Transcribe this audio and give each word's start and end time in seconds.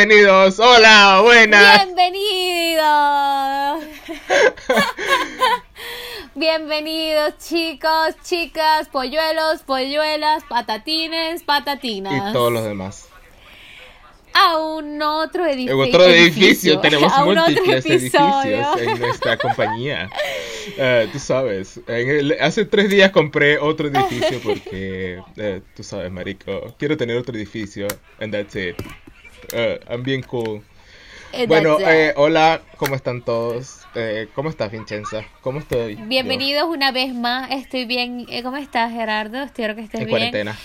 Bienvenidos, 0.00 0.58
hola, 0.58 1.20
buenas. 1.22 1.84
Bienvenidos. 1.84 3.84
Bienvenidos 6.34 7.36
chicos, 7.36 8.14
chicas, 8.24 8.88
polluelos, 8.88 9.60
polluelas, 9.66 10.42
patatines, 10.48 11.42
patatinas. 11.42 12.30
Y 12.30 12.32
todos 12.32 12.50
los 12.50 12.64
demás. 12.64 13.10
A 14.32 14.56
un 14.56 15.02
otro 15.02 15.44
edificio. 15.44 15.78
Otro 15.78 16.04
edificio, 16.04 16.80
tenemos 16.80 17.12
múltiples 17.18 17.84
edificios 17.84 18.80
en 18.80 19.00
nuestra 19.00 19.36
compañía. 19.36 20.08
Eh, 20.78 21.10
tú 21.12 21.18
sabes, 21.18 21.78
hace 22.40 22.64
tres 22.64 22.88
días 22.88 23.10
compré 23.10 23.58
otro 23.58 23.88
edificio 23.88 24.40
porque, 24.42 25.20
eh, 25.36 25.60
tú 25.76 25.82
sabes, 25.82 26.10
marico, 26.10 26.74
quiero 26.78 26.96
tener 26.96 27.18
otro 27.18 27.36
edificio 27.36 27.86
and 28.18 28.32
that's 28.32 28.56
it. 28.56 28.76
Uh, 29.52 29.78
I'm 29.90 30.02
bien 30.02 30.22
cool. 30.22 30.62
bueno, 31.48 31.78
hola, 32.16 32.62
¿cómo 32.76 32.94
están 32.94 33.22
todos? 33.22 33.80
¿Cómo 34.34 34.50
estás, 34.50 34.70
Vincenza? 34.70 35.24
¿Cómo 35.40 35.58
estoy? 35.58 35.96
Bienvenidos 35.96 36.64
una 36.64 36.92
vez 36.92 37.14
más. 37.14 37.50
Estoy 37.50 37.84
bien. 37.84 38.26
¿Cómo 38.42 38.56
estás, 38.56 38.92
Gerardo? 38.92 39.42
Espero 39.42 39.74
que 39.74 39.82
estés 39.82 40.00
en 40.00 40.06
bien. 40.06 40.18
cuarentena. 40.18 40.58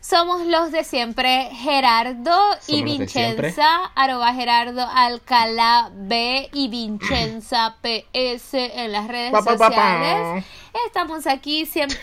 Somos 0.00 0.44
los 0.46 0.72
de 0.72 0.82
siempre, 0.82 1.48
Gerardo 1.52 2.36
y 2.66 2.82
Vincenza, 2.82 3.86
arroba 3.94 4.34
Gerardo 4.34 4.84
Alcalá 4.92 5.92
B 5.94 6.50
y 6.52 6.68
Vincenza 6.68 7.76
PS 7.82 8.54
en 8.54 8.90
las 8.90 9.06
redes 9.06 9.32
sociales. 9.32 10.44
Estamos 10.86 11.26
aquí 11.28 11.66
siempre 11.66 11.96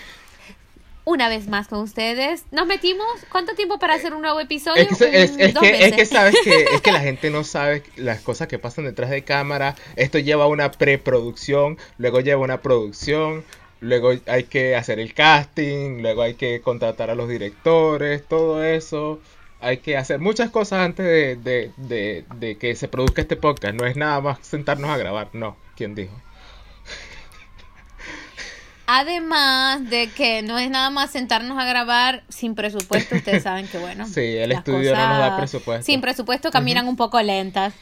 una 1.10 1.28
vez 1.28 1.48
más 1.48 1.68
con 1.68 1.80
ustedes. 1.80 2.46
Nos 2.52 2.68
metimos, 2.68 3.08
¿cuánto 3.32 3.56
tiempo 3.56 3.80
para 3.80 3.96
hacer 3.96 4.14
un 4.14 4.22
nuevo 4.22 4.40
episodio? 4.40 4.84
Es 4.84 4.98
que, 4.98 5.24
es, 5.24 5.32
que, 5.32 5.46
es 5.88 5.94
que, 5.96 6.06
sabes 6.06 6.36
que, 6.44 6.66
es 6.72 6.82
que 6.82 6.92
la 6.92 7.00
gente 7.10 7.32
no 7.32 7.44
sabe 7.44 7.82
las 7.96 8.22
cosas 8.22 8.48
que 8.48 8.60
pasan 8.60 8.86
detrás 8.86 9.10
de 9.10 9.24
cámara. 9.24 9.76
Esto 9.96 10.20
lleva 10.20 10.46
una 10.46 10.72
preproducción, 10.72 11.80
luego 11.98 12.20
lleva 12.20 12.42
una 12.44 12.62
producción, 12.62 13.44
luego 13.82 14.12
hay 14.28 14.44
que 14.44 14.76
hacer 14.76 15.00
el 15.00 15.16
casting, 15.16 16.02
luego 16.04 16.22
hay 16.22 16.36
que 16.36 16.62
contratar 16.62 17.10
a 17.10 17.16
los 17.16 17.28
directores, 17.28 18.24
todo 18.28 18.64
eso. 18.64 19.20
Hay 19.62 19.78
que 19.78 19.98
hacer 19.98 20.20
muchas 20.20 20.52
cosas 20.52 20.86
antes 20.86 21.06
de, 21.06 21.72
de, 21.76 22.24
de, 22.36 22.58
que 22.58 22.76
se 22.76 22.88
produzca 22.88 23.22
este 23.22 23.36
podcast. 23.36 23.74
No 23.74 23.88
es 23.88 23.98
nada 23.98 24.22
más 24.22 24.38
sentarnos 24.42 24.92
a 24.92 24.98
grabar, 24.98 25.30
no. 25.34 25.58
¿Quién 25.76 25.96
dijo? 25.96 26.14
Además 28.92 29.88
de 29.88 30.10
que 30.10 30.42
no 30.42 30.58
es 30.58 30.72
nada 30.72 30.90
más 30.90 31.12
sentarnos 31.12 31.60
a 31.60 31.66
grabar 31.66 32.24
sin 32.28 32.56
presupuesto, 32.56 33.18
ustedes 33.18 33.44
saben 33.44 33.68
que 33.68 33.78
bueno. 33.78 34.08
Sí, 34.14 34.22
el 34.22 34.52
estudio 34.52 34.96
no 34.96 35.08
nos 35.10 35.20
da 35.20 35.38
presupuesto. 35.38 35.86
Sin 35.86 36.02
presupuesto 36.02 36.50
caminan 36.50 36.88
un 36.88 36.96
poco 36.96 37.22
lentas 37.22 37.76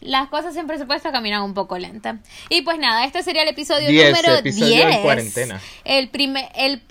las 0.00 0.28
cosas 0.28 0.56
en 0.56 0.66
presupuesto 0.66 1.12
caminan 1.12 1.42
un 1.42 1.54
poco 1.54 1.78
lenta. 1.78 2.18
Y 2.48 2.62
pues 2.62 2.76
nada, 2.78 3.04
este 3.04 3.22
sería 3.22 3.42
el 3.42 3.48
episodio 3.48 3.86
número 3.86 4.42
10. 4.42 4.98
cuarentena. 4.98 5.60
El 5.84 6.08
primer, 6.08 6.48
el, 6.56 6.82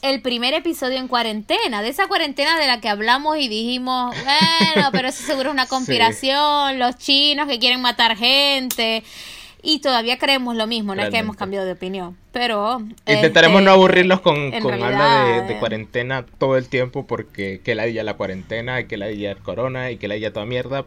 el 0.00 0.22
primer 0.22 0.54
episodio 0.54 0.96
en 0.96 1.06
cuarentena, 1.06 1.82
de 1.82 1.88
esa 1.88 2.06
cuarentena 2.06 2.58
de 2.58 2.66
la 2.66 2.80
que 2.80 2.88
hablamos 2.88 3.36
y 3.36 3.48
dijimos, 3.48 4.16
bueno, 4.74 4.88
pero 4.90 5.08
eso 5.08 5.22
seguro 5.22 5.50
es 5.50 5.52
una 5.52 5.66
conspiración, 5.66 6.78
los 6.78 6.96
chinos 6.96 7.46
que 7.46 7.58
quieren 7.58 7.82
matar 7.82 8.16
gente. 8.16 9.04
Y 9.62 9.80
todavía 9.80 10.18
creemos 10.18 10.54
lo 10.56 10.66
mismo, 10.66 10.94
no 10.94 11.02
es 11.02 11.10
que 11.10 11.18
hemos 11.18 11.36
cambiado 11.36 11.66
de 11.66 11.72
opinión. 11.72 12.16
Pero. 12.32 12.80
Intentaremos 13.06 13.60
este, 13.60 13.64
no 13.64 13.70
aburrirlos 13.72 14.20
con, 14.20 14.52
con 14.60 14.74
habla 14.74 15.44
de, 15.46 15.58
cuarentena 15.58 16.24
todo 16.38 16.56
el 16.56 16.68
tiempo, 16.68 17.06
porque 17.06 17.60
que 17.64 17.74
la 17.74 17.84
día 17.84 18.04
la 18.04 18.14
cuarentena, 18.14 18.86
que 18.86 18.96
la 18.96 19.06
día 19.06 19.32
el 19.32 19.38
corona 19.38 19.90
y 19.90 19.96
que 19.96 20.06
la 20.08 20.14
día 20.14 20.32
toda 20.32 20.46
mierda. 20.46 20.86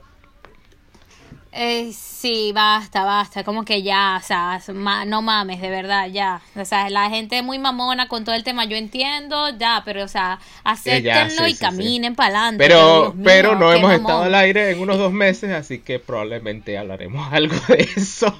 Eh, 1.53 1.91
sí, 1.91 2.53
basta, 2.53 3.03
basta, 3.03 3.43
como 3.43 3.65
que 3.65 3.83
ya, 3.83 4.17
o 4.21 4.25
sea, 4.25 4.61
no 5.05 5.21
mames, 5.21 5.59
de 5.59 5.69
verdad, 5.69 6.07
ya. 6.07 6.41
O 6.55 6.63
sea, 6.63 6.89
la 6.89 7.09
gente 7.09 7.37
es 7.37 7.43
muy 7.43 7.59
mamona 7.59 8.07
con 8.07 8.23
todo 8.23 8.35
el 8.35 8.45
tema, 8.45 8.63
yo 8.63 8.77
entiendo, 8.77 9.49
ya, 9.57 9.81
pero 9.83 10.05
o 10.05 10.07
sea, 10.07 10.39
acéptenlo 10.63 11.45
y 11.47 11.55
caminen 11.55 12.15
para 12.15 12.43
adelante. 12.43 12.63
Pero, 12.63 13.13
pero 13.21 13.55
no 13.57 13.73
hemos 13.73 13.91
estado 13.91 14.23
al 14.23 14.35
aire 14.35 14.71
en 14.71 14.79
unos 14.79 14.97
dos 14.97 15.11
meses, 15.11 15.51
así 15.51 15.79
que 15.79 15.99
probablemente 15.99 16.77
hablaremos 16.77 17.27
algo 17.33 17.55
de 17.67 17.89
eso. 17.97 18.33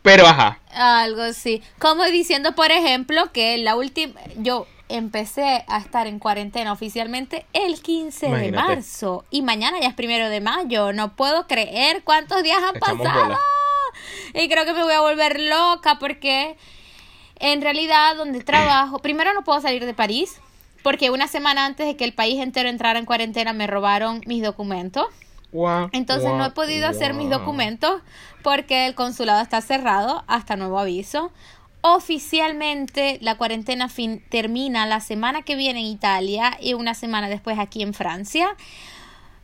pero 0.00 0.26
ajá. 0.26 0.60
Algo 0.72 1.30
sí. 1.34 1.62
Como 1.78 2.04
diciendo, 2.06 2.54
por 2.54 2.70
ejemplo, 2.70 3.32
que 3.32 3.58
la 3.58 3.76
última, 3.76 4.18
yo 4.38 4.66
empecé 4.88 5.64
a 5.66 5.78
estar 5.78 6.06
en 6.06 6.18
cuarentena 6.18 6.72
oficialmente 6.72 7.46
el 7.52 7.80
15 7.80 8.28
de 8.28 8.52
marzo 8.52 9.24
y 9.30 9.42
mañana 9.42 9.80
ya 9.80 9.88
es 9.88 9.94
primero 9.94 10.28
de 10.28 10.40
mayo. 10.40 10.92
No 10.92 11.16
puedo 11.16 11.46
creer 11.46 12.02
cuántos 12.04 12.42
días 12.42 12.58
han 12.62 12.78
pasado. 12.78 13.38
Y 14.34 14.48
creo 14.48 14.64
que 14.64 14.74
me 14.74 14.82
voy 14.82 14.92
a 14.92 15.00
volver 15.00 15.40
loca 15.40 15.98
porque 15.98 16.56
en 17.38 17.62
realidad 17.62 18.16
donde 18.16 18.42
trabajo, 18.42 18.98
primero 18.98 19.32
no 19.32 19.44
puedo 19.44 19.60
salir 19.60 19.84
de 19.84 19.94
París 19.94 20.40
porque 20.82 21.10
una 21.10 21.28
semana 21.28 21.64
antes 21.64 21.86
de 21.86 21.96
que 21.96 22.04
el 22.04 22.12
país 22.12 22.40
entero 22.40 22.68
entrara 22.68 22.98
en 22.98 23.06
cuarentena 23.06 23.52
me 23.52 23.66
robaron 23.66 24.20
mis 24.26 24.42
documentos. 24.42 25.06
Entonces 25.92 26.30
no 26.32 26.44
he 26.44 26.50
podido 26.50 26.88
hacer 26.88 27.14
mis 27.14 27.30
documentos 27.30 28.02
porque 28.42 28.86
el 28.86 28.94
consulado 28.94 29.40
está 29.40 29.60
cerrado 29.60 30.24
hasta 30.26 30.56
nuevo 30.56 30.78
aviso. 30.78 31.30
Oficialmente 31.86 33.18
la 33.20 33.34
cuarentena 33.34 33.90
fin 33.90 34.24
termina 34.30 34.86
la 34.86 35.00
semana 35.00 35.42
que 35.42 35.54
viene 35.54 35.80
en 35.80 35.86
Italia 35.86 36.56
y 36.58 36.72
una 36.72 36.94
semana 36.94 37.28
después 37.28 37.58
aquí 37.58 37.82
en 37.82 37.92
Francia. 37.92 38.56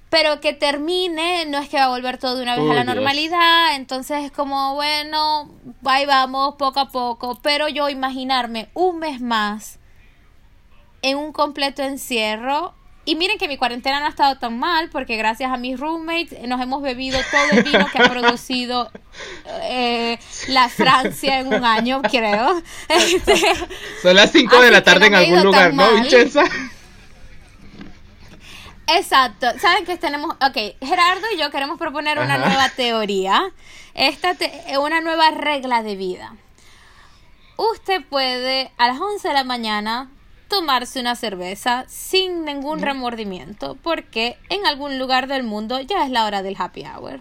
Pero 0.09 0.41
que 0.41 0.55
termine, 0.55 1.45
no 1.45 1.59
es 1.59 1.69
que 1.69 1.77
va 1.77 1.85
a 1.85 1.89
volver 1.89 2.17
todo 2.17 2.37
de 2.37 2.43
una 2.43 2.57
vez 2.57 2.71
a 2.71 2.73
la 2.73 2.85
normalidad, 2.85 3.77
entonces 3.77 4.25
es 4.25 4.33
como, 4.33 4.75
bueno, 4.75 5.51
ahí 5.85 6.07
vamos, 6.07 6.55
poco 6.55 6.81
a 6.81 6.89
poco, 6.89 7.39
pero 7.43 7.69
yo 7.69 7.91
imaginarme 7.91 8.71
un 8.73 9.01
mes 9.01 9.21
más 9.21 9.79
en 11.03 11.19
un 11.19 11.33
completo 11.33 11.83
encierro 11.83 12.73
y 13.11 13.17
miren 13.17 13.39
que 13.39 13.49
mi 13.49 13.57
cuarentena 13.57 13.99
no 13.99 14.07
ha 14.07 14.11
estado 14.11 14.39
tan 14.39 14.57
mal 14.57 14.89
porque 14.89 15.17
gracias 15.17 15.51
a 15.51 15.57
mis 15.57 15.81
roommates 15.81 16.47
nos 16.47 16.61
hemos 16.61 16.81
bebido 16.81 17.19
todo 17.33 17.59
el 17.59 17.65
vino 17.65 17.85
que 17.91 17.99
ha 18.01 18.09
producido 18.09 18.89
eh, 19.63 20.17
la 20.47 20.69
Francia 20.69 21.41
en 21.41 21.49
un 21.49 21.65
año, 21.65 22.03
creo. 22.03 22.63
Este, 22.89 23.35
Son 24.01 24.15
las 24.15 24.31
5 24.31 24.61
de 24.61 24.71
la 24.71 24.85
tarde 24.85 25.07
en 25.07 25.17
algún 25.17 25.43
lugar, 25.43 25.75
¿no, 25.75 25.93
Vincenza? 25.95 26.45
Exacto. 28.87 29.49
¿Saben 29.59 29.85
que 29.85 29.97
tenemos? 29.97 30.37
Ok, 30.37 30.77
Gerardo 30.81 31.27
y 31.35 31.39
yo 31.39 31.51
queremos 31.51 31.79
proponer 31.79 32.21
una 32.21 32.39
nueva 32.39 32.69
teoría. 32.69 33.43
Esta 33.95 34.31
es 34.31 34.79
una 34.79 35.01
nueva 35.01 35.33
regla 35.33 35.83
de 35.83 35.97
vida. 35.97 36.37
Usted 37.57 38.05
puede 38.05 38.71
a 38.79 38.87
las 38.87 39.01
11 39.01 39.27
de 39.27 39.35
la 39.35 39.43
mañana 39.43 40.09
tomarse 40.51 41.01
una 41.01 41.17
cerveza 41.17 41.87
sin 41.89 42.45
ningún 42.45 42.83
remordimiento 42.83 43.79
porque 43.83 44.37
en 44.51 44.67
algún 44.67 44.99
lugar 44.99 45.29
del 45.29 45.45
mundo 45.45 45.81
ya 45.81 46.05
es 46.05 46.11
la 46.11 46.27
hora 46.27 46.43
del 46.43 46.57
happy 46.59 46.85
hour. 46.85 47.21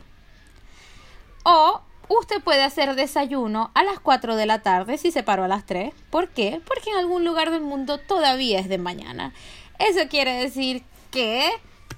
O 1.44 1.82
usted 2.10 2.42
puede 2.42 2.64
hacer 2.64 2.96
desayuno 2.96 3.72
a 3.76 3.84
las 3.84 4.00
4 4.00 4.36
de 4.36 4.46
la 4.46 4.62
tarde 4.62 4.98
si 4.98 5.12
se 5.12 5.24
paró 5.24 5.46
a 5.46 5.48
las 5.48 5.66
3. 5.66 5.94
¿Por 6.10 6.28
qué? 6.30 6.60
Porque 6.66 6.90
en 6.90 6.98
algún 6.98 7.24
lugar 7.24 7.52
del 7.52 7.62
mundo 7.62 8.00
todavía 8.00 8.60
es 8.60 8.68
de 8.68 8.80
mañana. 8.80 9.32
Eso 9.78 10.10
quiere 10.10 10.34
decir 10.34 10.84
que 11.12 11.50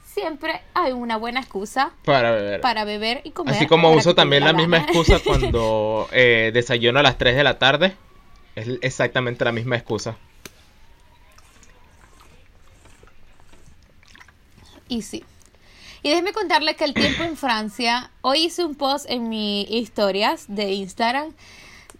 siempre 0.04 0.62
hay 0.74 0.92
una 0.92 1.16
buena 1.16 1.40
excusa 1.40 1.94
para 2.04 2.32
beber, 2.32 2.62
para 2.62 2.84
beber 2.84 3.22
y 3.24 3.32
comer. 3.32 3.56
Así 3.56 3.68
como 3.68 3.92
uso 3.94 4.14
también 4.14 4.44
la, 4.44 4.54
misma 4.54 4.80
excusa 4.80 5.20
cuando 5.26 6.08
eh, 6.12 6.52
desayuno 6.54 7.00
a 7.00 7.04
las 7.04 7.18
3 7.18 7.36
de 7.38 7.44
la 7.44 7.58
tarde. 7.58 7.96
Es 8.54 8.68
exactamente 8.82 9.46
la 9.46 9.54
misma 9.54 9.78
excusa. 9.78 10.18
Y 14.92 15.04
sí. 15.04 15.24
Y 16.04 16.10
déjeme 16.10 16.34
contarle 16.34 16.76
que 16.76 16.84
el 16.84 16.94
tiempo 16.94 17.24
en 17.24 17.38
Francia, 17.38 18.12
hoy 18.20 18.46
hice 18.46 18.66
un 18.66 18.76
post 18.76 19.06
en 19.08 19.30
mis 19.30 19.70
historias 19.72 20.46
de 20.50 20.74
Instagram 20.74 21.34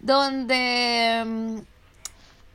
donde 0.00 1.22
mm, 1.24 1.58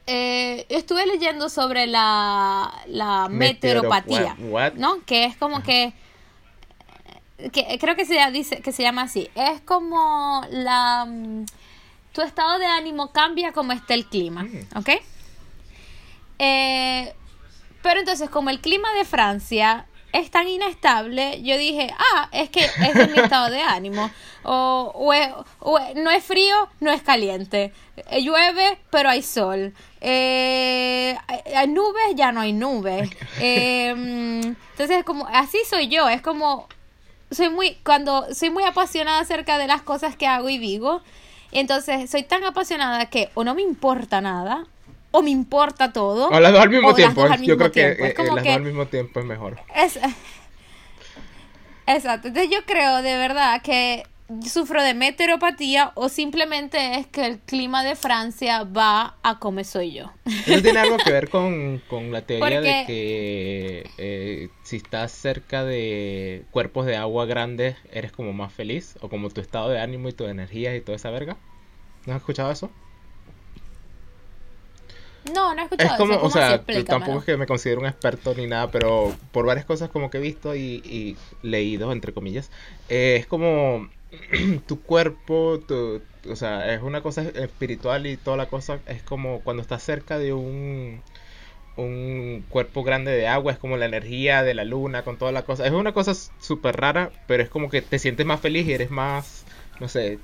eh, 0.05 0.67
estuve 0.69 1.07
leyendo 1.07 1.49
sobre 1.49 1.87
la, 1.87 2.71
la 2.85 3.29
meteoropatía, 3.29 4.37
¿no? 4.75 5.03
Que 5.05 5.25
es 5.25 5.35
como 5.37 5.63
que, 5.63 5.91
que 7.51 7.79
creo 7.79 7.95
que 7.95 8.05
se 8.05 8.19
dice 8.31 8.61
que 8.61 8.71
se 8.71 8.83
llama 8.83 9.03
así. 9.03 9.27
Es 9.33 9.59
como 9.61 10.45
la 10.51 11.03
mm, 11.07 11.45
tu 12.11 12.21
estado 12.21 12.59
de 12.59 12.67
ánimo 12.67 13.11
cambia 13.11 13.53
como 13.53 13.71
está 13.71 13.95
el 13.95 14.05
clima, 14.05 14.43
mm. 14.43 14.77
¿ok? 14.77 14.89
Eh, 16.37 17.11
pero 17.81 18.01
entonces 18.01 18.29
como 18.29 18.51
el 18.51 18.59
clima 18.59 18.91
de 18.93 19.03
Francia 19.03 19.87
es 20.13 20.31
tan 20.31 20.47
inestable, 20.47 21.41
yo 21.41 21.57
dije, 21.57 21.93
ah, 21.97 22.29
es 22.31 22.49
que 22.49 22.61
es 22.65 23.11
mi 23.11 23.19
estado 23.19 23.49
de 23.49 23.61
ánimo. 23.61 24.09
O, 24.43 24.93
o, 25.59 25.79
no 25.95 26.09
es 26.09 26.23
frío, 26.23 26.69
no 26.79 26.91
es 26.91 27.01
caliente. 27.01 27.73
Eh, 28.09 28.23
llueve, 28.23 28.77
pero 28.89 29.09
hay 29.09 29.21
sol. 29.21 29.73
Eh, 29.99 31.17
hay 31.55 31.67
nubes, 31.67 32.15
ya 32.15 32.31
no 32.31 32.41
hay 32.41 32.53
nubes. 32.53 33.09
Em, 33.39 34.55
entonces, 34.71 35.03
como, 35.03 35.27
así 35.27 35.59
soy 35.69 35.89
yo, 35.89 36.07
es 36.07 36.21
como, 36.21 36.67
soy 37.29 37.49
muy, 37.49 37.75
cuando 37.83 38.33
soy 38.33 38.49
muy 38.49 38.63
apasionada 38.63 39.19
acerca 39.19 39.57
de 39.57 39.67
las 39.67 39.81
cosas 39.81 40.15
que 40.15 40.27
hago 40.27 40.49
y 40.49 40.57
digo, 40.57 41.01
entonces 41.51 42.09
soy 42.09 42.23
tan 42.23 42.43
apasionada 42.43 43.07
que 43.09 43.29
o 43.33 43.43
no 43.43 43.53
me 43.55 43.61
importa 43.61 44.21
nada, 44.21 44.65
o 45.11 45.21
me 45.21 45.29
importa 45.29 45.91
todo. 45.93 46.29
O 46.29 46.39
las 46.39 46.51
dos 46.51 46.61
al 46.61 46.69
mismo 46.69 46.93
tiempo. 46.93 47.27
Yo 47.41 47.57
creo 47.57 47.71
que, 47.71 47.91
eh, 47.91 48.15
las 48.17 48.43
dos 48.43 48.47
al 48.47 48.61
mismo 48.61 48.87
tiempo 48.87 49.19
es 49.19 49.25
mejor. 49.25 49.59
exacto. 51.85 52.27
Entonces 52.27 52.51
yo 52.51 52.65
creo 52.65 53.01
de 53.01 53.17
verdad 53.17 53.61
que 53.61 54.03
sufro 54.45 54.83
de 54.83 54.93
meteoropatía 54.93 55.93
o 55.95 56.09
simplemente 56.09 56.99
es 56.99 57.07
que 57.07 57.25
el 57.25 57.39
clima 57.39 57.83
de 57.83 57.95
Francia 57.95 58.63
va 58.63 59.15
a 59.23 59.39
como 59.39 59.63
soy 59.63 59.93
yo. 59.93 60.11
Eso 60.25 60.61
tiene 60.61 60.79
algo 60.79 60.97
que 60.97 61.11
ver 61.11 61.29
con, 61.29 61.81
la 62.11 62.21
teoría 62.21 62.59
de 62.61 62.83
que 62.85 63.89
eh, 63.97 64.49
si 64.63 64.77
estás 64.77 65.11
cerca 65.11 65.63
de 65.63 66.43
cuerpos 66.51 66.85
de 66.85 66.97
agua 66.97 67.25
grandes 67.25 67.77
eres 67.91 68.11
como 68.11 68.33
más 68.33 68.51
feliz 68.51 68.97
o 69.01 69.09
como 69.09 69.29
tu 69.29 69.39
estado 69.39 69.69
de 69.69 69.79
ánimo 69.79 70.09
y 70.09 70.13
tu 70.13 70.25
energía 70.25 70.75
y 70.75 70.81
toda 70.81 70.97
esa 70.97 71.09
verga. 71.09 71.37
¿No 72.05 72.13
has 72.13 72.19
escuchado 72.19 72.51
eso? 72.51 72.69
No, 75.33 75.53
no 75.53 75.61
he 75.61 75.63
escuchado 75.63 75.91
es 75.91 75.97
como, 75.97 76.15
O 76.21 76.29
sea, 76.29 76.63
tampoco 76.85 77.19
es 77.19 77.25
que 77.25 77.37
me 77.37 77.45
considero 77.45 77.81
un 77.81 77.87
experto 77.87 78.33
ni 78.35 78.47
nada, 78.47 78.71
pero 78.71 79.15
por 79.31 79.45
varias 79.45 79.65
cosas 79.65 79.89
como 79.89 80.09
que 80.09 80.17
he 80.17 80.21
visto 80.21 80.55
y, 80.55 81.17
leído, 81.41 81.91
entre 81.91 82.13
comillas, 82.13 82.49
eh, 82.89 83.17
es 83.19 83.27
como 83.27 83.89
tu 84.67 84.81
cuerpo, 84.81 85.59
o 86.29 86.35
sea, 86.35 86.73
es 86.73 86.81
una 86.81 87.01
cosa 87.01 87.21
espiritual 87.21 88.07
y 88.07 88.17
toda 88.17 88.37
la 88.37 88.47
cosa 88.47 88.79
es 88.87 89.03
como 89.03 89.41
cuando 89.41 89.61
estás 89.61 89.83
cerca 89.83 90.17
de 90.17 90.33
un 90.33 91.01
un 91.77 92.43
cuerpo 92.49 92.83
grande 92.83 93.11
de 93.11 93.27
agua, 93.27 93.51
es 93.51 93.59
como 93.59 93.77
la 93.77 93.85
energía 93.85 94.43
de 94.43 94.53
la 94.53 94.65
luna 94.65 95.03
con 95.03 95.17
toda 95.17 95.31
la 95.31 95.43
cosa. 95.43 95.65
Es 95.65 95.71
una 95.71 95.93
cosa 95.93 96.13
súper 96.13 96.75
rara, 96.75 97.11
pero 97.27 97.43
es 97.43 97.49
como 97.49 97.69
que 97.69 97.81
te 97.81 97.99
sientes 97.99 98.25
más 98.25 98.41
feliz 98.41 98.67
y 98.67 98.73
eres 98.73 98.91
más, 98.91 99.45
no 99.79 99.87
sé, 99.87 100.19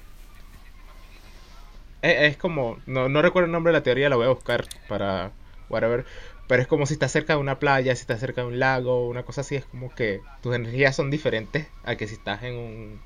es, 2.03 2.37
como, 2.37 2.77
no, 2.85 3.07
no 3.07 3.21
recuerdo 3.21 3.45
el 3.45 3.51
nombre 3.51 3.71
de 3.71 3.79
la 3.79 3.83
teoría, 3.83 4.09
la 4.09 4.17
voy 4.17 4.25
a 4.25 4.29
buscar 4.29 4.65
para 4.89 5.31
whatever. 5.69 6.05
Pero 6.47 6.61
es 6.61 6.67
como 6.67 6.85
si 6.85 6.93
estás 6.93 7.11
cerca 7.11 7.33
de 7.33 7.39
una 7.39 7.57
playa, 7.57 7.95
si 7.95 8.01
estás 8.01 8.19
cerca 8.19 8.41
de 8.41 8.47
un 8.47 8.59
lago, 8.59 9.07
una 9.07 9.23
cosa 9.23 9.41
así. 9.41 9.55
Es 9.55 9.65
como 9.65 9.93
que 9.95 10.21
tus 10.41 10.53
energías 10.53 10.95
son 10.95 11.09
diferentes 11.09 11.67
a 11.85 11.95
que 11.95 12.07
si 12.07 12.15
estás 12.15 12.43
en 12.43 12.55
un 12.55 13.01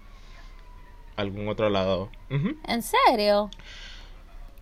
algún 1.16 1.48
otro 1.48 1.70
lado. 1.70 2.10
¿En 2.30 2.82
serio? 2.82 3.52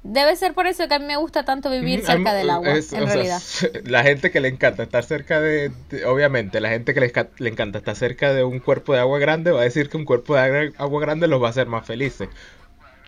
Debe 0.04 0.36
ser 0.36 0.54
por 0.54 0.68
eso 0.68 0.88
que 0.88 0.94
a 0.94 1.00
mí 1.00 1.06
me 1.06 1.18
gusta 1.18 1.46
tanto 1.46 1.72
vivir 1.72 2.06
cerca 2.06 2.34
del 2.34 2.50
agua, 2.50 2.76
en 2.76 3.08
realidad. 3.08 3.42
la 3.86 4.04
gente 4.04 4.30
que 4.30 4.40
le 4.40 4.50
encanta 4.50 4.84
estar 4.84 5.04
cerca 5.04 5.40
de, 5.40 5.72
obviamente, 6.06 6.60
la 6.60 6.70
gente 6.70 6.94
que 6.94 7.00
le, 7.00 7.12
le, 7.40 7.50
encanta 7.50 7.80
estar 7.80 7.96
cerca 7.96 8.34
de 8.34 8.44
un 8.44 8.60
cuerpo 8.60 8.94
de 8.94 9.00
agua 9.00 9.18
grande 9.18 9.52
va 9.52 9.62
a 9.62 9.64
decir 9.64 9.90
que 9.90 9.98
un 9.98 10.06
cuerpo 10.06 10.36
de 10.36 10.74
agua 10.78 11.02
grande 11.02 11.28
los 11.28 11.42
va 11.42 11.48
a 11.48 11.50
hacer 11.50 11.68
más 11.68 11.88
felices 11.88 12.30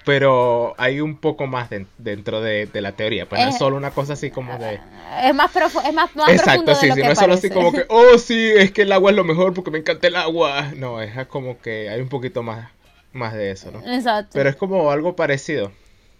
pero 0.07 0.73
hay 0.77 1.01
un 1.01 1.17
poco 1.17 1.47
más 1.47 1.69
dentro 1.97 2.39
de, 2.39 2.69
la 2.73 2.93
teoría, 2.93 3.27
pues 3.27 3.41
no 3.41 3.49
es 3.49 3.57
solo 3.57 3.75
una 3.75 3.91
cosa 3.91 4.13
así 4.13 4.31
como 4.31 4.57
de... 4.57 4.79
Es 5.21 5.35
más, 5.35 5.53
es 5.53 5.93
más, 5.93 6.15
más 6.15 6.29
Exacto, 6.29 6.75
sí, 6.75 6.89
sí, 6.93 7.01
no 7.03 7.11
es 7.11 7.19
solo 7.19 7.33
así 7.33 7.49
como 7.49 7.73
que, 7.73 7.85
oh 7.89 8.17
sí, 8.17 8.53
es 8.55 8.71
que 8.71 8.83
el 8.83 8.93
agua 8.93 9.11
es 9.11 9.17
lo 9.17 9.25
mejor 9.25 9.53
porque 9.53 9.69
me 9.69 9.79
encanta 9.79 10.07
el 10.07 10.15
agua. 10.15 10.71
No, 10.77 11.01
es 11.01 11.27
como 11.27 11.59
que 11.59 11.89
hay 11.89 11.99
un 11.99 12.07
poquito 12.07 12.41
más, 12.41 12.69
más 13.11 13.33
de 13.33 13.51
eso, 13.51 13.69
¿no? 13.69 13.79
Exacto. 13.85 14.29
Pero 14.31 14.49
es 14.49 14.55
como 14.55 14.89
algo 14.91 15.13
parecido. 15.17 15.73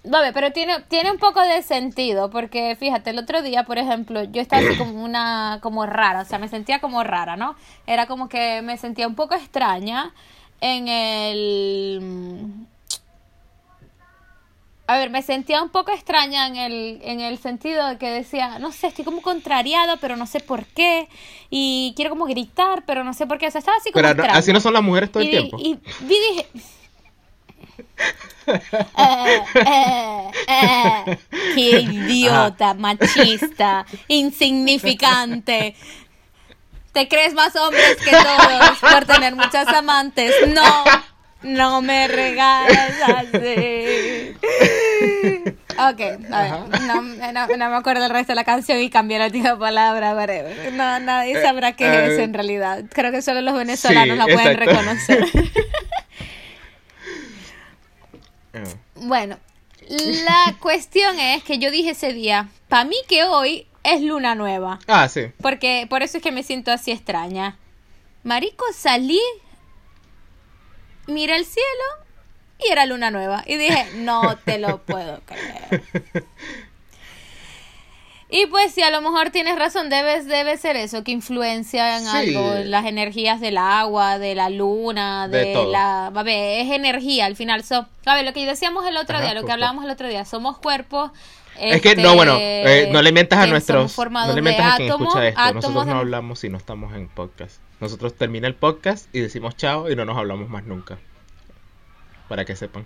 Vale, 0.04 0.34
pero 0.34 0.52
tiene, 0.52 0.82
tiene 0.90 1.10
un 1.10 1.18
poco 1.18 1.40
de 1.40 1.62
sentido, 1.64 2.30
porque 2.30 2.76
fíjate, 2.78 3.12
el 3.12 3.20
otro 3.20 3.42
día, 3.42 3.64
por 3.64 3.78
ejemplo, 3.78 4.22
yo 4.22 4.42
estaba 4.42 4.68
así 4.68 4.78
como 4.78 5.02
una, 5.02 5.60
como 5.62 5.86
rara, 5.86 6.24
o 6.24 6.26
sea, 6.26 6.40
me 6.40 6.50
sentía 6.50 6.82
como 6.82 7.06
rara, 7.06 7.38
¿no? 7.38 7.56
Era 7.86 8.06
como 8.06 8.28
que 8.28 8.62
me 8.62 8.76
sentía 8.76 9.08
un 9.08 9.16
poco 9.16 9.36
extraña 9.36 10.14
en 10.60 10.90
el 10.90 12.68
a 14.88 14.98
ver, 14.98 15.10
me 15.10 15.22
sentía 15.22 15.62
un 15.62 15.70
poco 15.70 15.92
extraña 15.92 16.48
en 16.48 16.56
el, 16.56 17.00
en 17.04 17.20
el 17.20 17.38
sentido 17.40 17.86
de 17.88 17.98
que 17.98 18.10
decía, 18.10 18.58
no 18.58 18.72
sé, 18.72 18.88
estoy 18.88 19.04
como 19.04 19.22
contrariada, 19.22 19.98
pero 19.98 20.16
no 20.16 20.26
sé 20.26 20.40
por 20.40 20.66
qué. 20.66 21.10
Y 21.50 21.94
quiero 21.98 22.10
como 22.10 22.26
gritar, 22.26 22.84
pero 22.88 23.04
no 23.04 23.14
sé 23.14 23.28
por 23.28 23.38
qué. 23.38 23.48
O 23.48 23.52
sea, 23.52 23.60
estaba 23.60 23.78
así 23.78 23.92
como. 23.92 24.02
Pero 24.02 24.24
así 24.32 24.54
no 24.54 24.62
son 24.62 24.74
las 24.74 24.82
mujeres 24.82 25.12
todo 25.12 25.24
el 25.24 25.30
tiempo. 25.30 25.58
Y, 25.60 25.78
dije. 26.02 26.48
Eh, 28.48 29.42
eh, 29.56 30.32
eh, 30.48 31.18
qué 31.54 31.82
idiota, 31.82 32.74
machista, 32.74 33.86
insignificante. 34.08 35.76
Te 36.94 37.10
crees 37.10 37.34
más 37.34 37.54
hombres 37.58 37.98
que 37.98 38.12
todos 38.12 38.78
por 38.80 39.06
tener 39.06 39.36
muchas 39.36 39.68
amantes. 39.68 40.34
No. 40.48 40.86
No 41.44 41.82
me 41.82 42.08
regalas 42.08 42.94
así. 43.06 43.86
Ok, 45.80 46.02
a 46.32 46.42
ver, 46.42 46.82
no, 46.82 47.48
no, 47.48 47.70
me 47.70 47.76
acuerdo 47.76 48.06
el 48.06 48.12
resto 48.12 48.32
de 48.32 48.36
la 48.36 48.44
canción 48.44 48.80
y 48.80 48.90
cambié 48.90 49.20
la 49.20 49.26
última 49.26 49.58
palabra, 49.60 50.14
No, 50.72 51.00
nadie 51.00 51.38
eh, 51.38 51.42
sabrá 51.42 51.74
qué 51.74 51.88
es 51.88 52.14
eso 52.14 52.22
en 52.22 52.34
realidad. 52.34 52.84
Creo 52.92 53.12
que 53.12 53.22
solo 53.22 53.42
los 53.42 53.54
venezolanos 53.56 54.18
la 54.18 54.26
pueden 54.26 54.58
reconocer. 54.58 55.26
Bueno, 58.96 59.38
la 59.90 60.56
cuestión 60.60 61.20
es 61.20 61.44
que 61.44 61.60
yo 61.60 61.70
dije 61.70 61.92
ese 61.92 62.14
día, 62.14 62.50
para 62.68 62.86
mí 62.86 62.96
que 63.08 63.24
hoy 63.26 63.68
es 63.84 64.02
luna 64.02 64.36
nueva. 64.36 64.80
Ah, 64.88 65.08
sí. 65.08 65.28
Porque 65.42 65.86
por 65.90 66.02
eso 66.02 66.18
es 66.18 66.24
que 66.24 66.32
me 66.32 66.44
siento 66.44 66.72
así 66.72 66.92
extraña. 66.92 67.58
Marico, 68.24 68.66
salí 68.74 69.22
miré 71.06 71.38
el 71.38 71.46
cielo 71.46 71.68
y 72.64 72.72
era 72.72 72.86
luna 72.86 73.12
nueva. 73.12 73.44
Y 73.46 73.58
dije, 73.58 73.88
no 73.96 74.38
te 74.46 74.58
lo 74.58 74.80
puedo 74.80 75.22
creer. 75.26 75.84
Y 78.30 78.46
pues 78.48 78.74
si 78.74 78.82
a 78.82 78.92
lo 78.92 79.00
mejor 79.02 79.30
tienes 79.30 79.58
razón, 79.58 79.90
debes, 79.90 80.28
debe 80.28 80.58
ser 80.58 80.76
eso, 80.76 81.02
que 81.04 81.12
influencia 81.12 81.98
en 81.98 82.08
algo, 82.08 82.56
las 82.66 82.86
energías 82.86 83.40
del 83.40 83.58
agua, 83.58 84.20
de 84.20 84.36
la 84.36 84.50
luna, 84.50 85.30
de, 85.30 85.54
la... 85.66 86.08
A 86.08 86.24
ver, 86.24 86.66
es 86.66 86.72
energía 86.74 87.26
al 87.26 87.38
final. 87.38 87.64
So, 87.64 87.86
a 88.06 88.16
ver, 88.16 88.26
lo 88.26 88.34
que 88.34 88.46
decíamos 88.46 88.86
el 88.86 88.98
otro 88.98 89.22
día, 89.22 89.34
lo 89.34 89.46
que 89.46 89.54
hablábamos 89.54 89.86
el 89.86 89.92
otro 89.92 90.10
día, 90.10 90.26
somos 90.26 90.58
cuerpos... 90.58 91.12
Es 91.58 91.82
que 91.82 91.96
no, 91.96 92.16
bueno, 92.16 92.36
eh, 92.38 92.90
no 92.92 93.02
le 93.02 93.12
mientas 93.14 93.40
a 93.40 93.48
nuestros... 93.48 93.98
No 93.98 94.34
le 94.34 94.42
mientas 94.42 94.74
a 94.74 94.78
quien 94.78 94.90
escucha 94.90 95.28
esto. 95.28 95.54
Nosotros 95.54 95.88
no 95.88 95.98
hablamos 95.98 96.40
si 96.40 96.50
no 96.50 96.58
estamos 96.58 96.94
en 96.96 97.08
podcast. 97.08 97.62
Nosotros 97.80 98.14
termina 98.14 98.48
el 98.48 98.56
podcast 98.56 99.08
y 99.16 99.22
decimos 99.22 99.56
chao 99.56 99.90
y 99.90 99.96
no 99.96 100.04
nos 100.04 100.18
hablamos 100.18 100.50
más 100.50 100.66
nunca 100.66 100.98
para 102.28 102.46
que 102.46 102.56
sepan. 102.56 102.86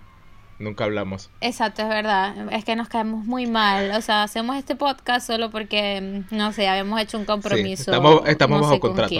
Nunca 0.58 0.84
hablamos. 0.84 1.30
Exacto, 1.40 1.82
es 1.82 1.88
verdad. 1.88 2.52
Es 2.52 2.64
que 2.64 2.76
nos 2.76 2.88
caemos 2.88 3.24
muy 3.24 3.46
mal. 3.46 3.90
O 3.92 4.00
sea, 4.00 4.22
hacemos 4.22 4.56
este 4.56 4.76
podcast 4.76 5.26
solo 5.26 5.50
porque, 5.50 6.24
mm, 6.30 6.36
no 6.36 6.52
sé, 6.52 6.68
habíamos 6.68 7.00
hecho 7.00 7.18
un 7.18 7.24
compromiso. 7.24 7.90
estamos 7.90 8.22
estamos 8.26 8.60
bajo 8.60 8.80
contrato. 8.80 9.14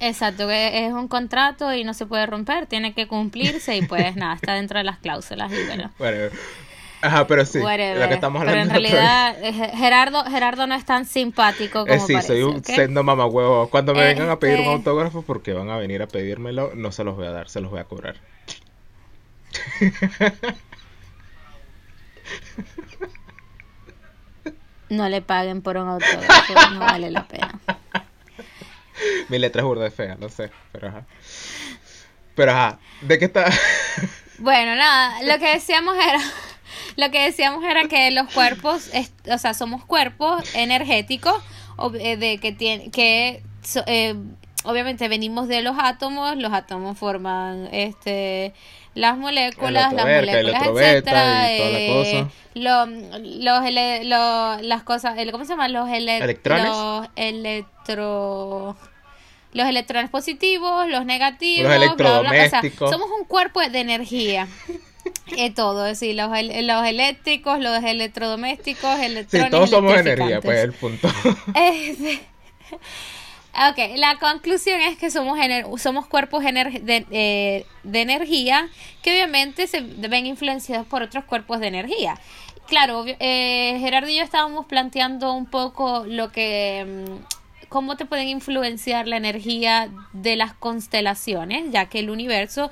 Exacto, 0.00 0.48
es 0.48 0.92
un 0.92 1.08
contrato 1.08 1.74
y 1.74 1.82
no 1.82 1.92
se 1.92 2.06
puede 2.06 2.24
romper, 2.26 2.66
tiene 2.66 2.94
que 2.94 3.08
cumplirse 3.08 3.76
y 3.76 3.82
pues 3.82 4.14
nada, 4.14 4.34
está 4.34 4.54
dentro 4.54 4.78
de 4.78 4.84
las 4.84 4.98
cláusulas 4.98 5.50
y 5.52 5.66
bueno. 5.66 5.90
bueno 5.98 6.30
Ajá, 7.00 7.26
pero 7.26 7.44
sí, 7.44 7.60
lo 7.60 7.66
que 7.66 8.14
estamos 8.14 8.40
hablando. 8.40 8.42
Pero 8.42 8.60
en 8.62 8.70
realidad, 8.70 9.36
eh, 9.42 9.52
Gerardo, 9.76 10.24
Gerardo 10.24 10.66
no 10.66 10.74
es 10.74 10.84
tan 10.84 11.04
simpático 11.04 11.80
como 11.86 11.92
eh, 11.92 12.00
sí, 12.00 12.20
soy 12.22 12.42
un 12.42 12.64
sendo 12.64 13.04
mamahuevo. 13.04 13.68
Cuando 13.70 13.94
me 13.94 14.04
vengan 14.04 14.30
a 14.30 14.38
pedir 14.38 14.56
un 14.56 14.62
este 14.62 14.74
autógrafo, 14.74 15.22
porque 15.22 15.52
van 15.52 15.70
a 15.70 15.76
venir 15.76 16.02
a 16.02 16.08
pedírmelo, 16.08 16.72
no 16.74 16.90
se 16.90 17.04
los 17.04 17.16
voy 17.16 17.26
a 17.26 17.30
dar, 17.30 17.48
se 17.48 17.60
los 17.60 17.70
voy 17.70 17.80
a 17.80 17.84
cobrar. 17.84 18.16
No 24.90 25.08
le 25.08 25.20
paguen 25.20 25.60
por 25.60 25.76
un 25.76 25.88
autógrafo, 25.88 26.54
no 26.72 26.80
vale 26.80 27.10
la 27.10 27.28
pena. 27.28 27.60
Mi 29.28 29.38
letra 29.38 29.60
es 29.60 29.66
burda 29.66 29.84
de 29.84 29.90
fea, 29.90 30.16
no 30.18 30.28
sé, 30.28 30.50
pero 30.72 30.88
ajá. 30.88 31.04
Pero 32.34 32.52
ajá, 32.52 32.78
¿de 33.02 33.18
qué 33.18 33.26
está? 33.26 33.50
bueno, 34.38 34.74
nada, 34.76 35.22
lo 35.22 35.38
que 35.38 35.54
decíamos 35.54 35.94
era 35.96 36.20
lo 36.96 37.10
que 37.10 37.24
decíamos 37.24 37.64
era 37.64 37.88
que 37.88 38.10
los 38.10 38.32
cuerpos, 38.32 38.90
o 39.30 39.38
sea, 39.38 39.54
somos 39.54 39.84
cuerpos 39.84 40.54
energéticos, 40.54 41.42
eh, 42.00 42.16
de 42.16 42.38
que 42.38 42.52
tiene, 42.52 42.90
que, 42.90 43.42
eh, 43.86 44.14
obviamente 44.64 45.08
venimos 45.08 45.48
de 45.48 45.62
los 45.62 45.76
átomos, 45.78 46.36
los 46.36 46.52
átomos 46.52 46.98
forman 46.98 47.68
este 47.72 48.52
las 48.94 49.16
moléculas, 49.16 49.92
las 49.92 50.04
moléculas, 50.04 50.62
etcétera, 50.66 51.52
eh, 51.52 52.26
los, 52.54 52.88
las 54.62 54.82
cosas, 54.82 55.16
¿cómo 55.30 55.44
se 55.44 55.50
llama? 55.50 55.68
Los 55.68 55.88
electrones, 55.88 56.66
los 56.66 57.06
electro 57.14 58.76
los 59.52 59.66
electrones 59.66 60.10
positivos, 60.10 60.88
los 60.88 61.04
negativos, 61.06 61.64
los 61.64 61.74
electrodomésticos. 61.74 62.90
somos 62.90 63.08
un 63.18 63.24
cuerpo 63.24 63.60
de 63.60 63.80
energía. 63.80 64.48
Es 65.36 65.54
todo, 65.56 65.86
es 65.86 66.00
decir, 66.00 66.16
los, 66.16 66.30
los 66.30 66.86
eléctricos, 66.86 67.58
los 67.60 67.82
electrodomésticos, 67.82 68.98
electrones. 69.00 69.46
Sí, 69.46 69.50
todos 69.50 69.70
somos 69.70 69.96
energía, 69.96 70.40
pues 70.40 70.58
es 70.58 70.64
el 70.64 70.72
punto. 70.72 71.08
Ok, 73.70 73.96
la 73.96 74.18
conclusión 74.20 74.80
es 74.80 74.96
que 74.98 75.10
somos, 75.10 75.36
somos 75.78 76.06
cuerpos 76.06 76.44
de, 76.44 77.06
eh, 77.10 77.66
de, 77.82 78.00
energía 78.00 78.68
que 79.02 79.10
obviamente 79.10 79.66
se 79.66 79.80
ven 79.80 80.26
influenciados 80.26 80.86
por 80.86 81.02
otros 81.02 81.24
cuerpos 81.24 81.58
de 81.58 81.66
energía. 81.66 82.20
Claro, 82.68 83.04
eh, 83.06 83.78
Gerardo 83.80 84.10
y 84.10 84.16
yo 84.16 84.22
estábamos 84.22 84.66
planteando 84.66 85.32
un 85.32 85.46
poco 85.46 86.04
lo 86.06 86.30
que 86.30 87.06
mm, 87.08 87.68
cómo 87.68 87.96
te 87.96 88.04
pueden 88.04 88.28
influenciar 88.28 89.08
la 89.08 89.16
energía 89.16 89.88
de 90.12 90.36
las 90.36 90.52
constelaciones, 90.52 91.72
ya 91.72 91.86
que 91.86 91.98
el 91.98 92.10
universo 92.10 92.70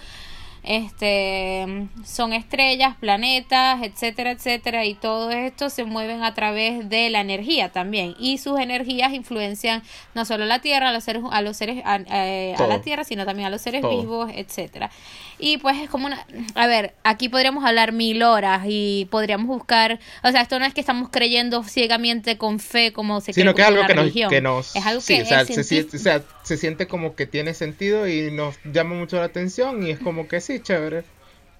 este 0.66 1.88
son 2.04 2.32
estrellas, 2.32 2.96
planetas, 2.98 3.82
etcétera, 3.82 4.32
etcétera, 4.32 4.84
y 4.84 4.94
todo 4.94 5.30
esto 5.30 5.70
se 5.70 5.84
mueven 5.84 6.22
a 6.22 6.34
través 6.34 6.88
de 6.88 7.08
la 7.10 7.20
energía 7.20 7.70
también, 7.70 8.14
y 8.18 8.38
sus 8.38 8.58
energías 8.58 9.12
influencian 9.12 9.82
no 10.14 10.24
solo 10.24 10.44
a 10.44 10.46
la 10.46 10.58
Tierra, 10.58 10.88
a 10.88 10.92
los 10.92 11.04
seres, 11.04 11.22
a 11.30 11.42
los 11.42 11.56
seres, 11.56 11.82
a, 11.84 11.96
eh, 11.96 12.54
la 12.58 12.80
Tierra, 12.80 13.04
sino 13.04 13.24
también 13.24 13.46
a 13.46 13.50
los 13.50 13.62
seres 13.62 13.82
vivos, 13.82 14.30
etcétera. 14.34 14.90
Y 15.38 15.58
pues 15.58 15.76
es 15.78 15.90
como 15.90 16.06
una, 16.06 16.26
a 16.54 16.66
ver, 16.66 16.94
aquí 17.04 17.28
podríamos 17.28 17.64
hablar 17.64 17.92
mil 17.92 18.22
horas 18.22 18.62
y 18.66 19.06
podríamos 19.10 19.46
buscar, 19.46 19.98
o 20.22 20.30
sea, 20.30 20.40
esto 20.40 20.58
no 20.58 20.64
es 20.64 20.72
que 20.72 20.80
estamos 20.80 21.10
creyendo 21.10 21.62
ciegamente 21.62 22.38
con 22.38 22.58
fe 22.58 22.92
como 22.92 23.20
se 23.20 23.32
sino 23.32 23.54
que 23.54 23.62
es 23.62 23.68
algo 23.68 23.86
que 23.86 23.94
nos, 23.94 24.12
que 24.12 24.40
nos, 24.40 24.76
es 24.76 24.86
algo 24.86 25.02
que 25.06 25.22
o 25.22 25.26
sea, 25.26 25.44
se, 25.44 25.60
o 25.60 25.98
sea, 25.98 26.22
se 26.42 26.56
siente 26.56 26.86
como 26.86 27.14
que 27.14 27.26
tiene 27.26 27.52
sentido 27.52 28.08
y 28.08 28.30
nos 28.30 28.56
llama 28.64 28.94
mucho 28.94 29.16
la 29.16 29.24
atención 29.24 29.86
y 29.86 29.90
es 29.90 29.98
como 29.98 30.26
que 30.26 30.40
sí 30.40 30.60
chévere, 30.60 31.04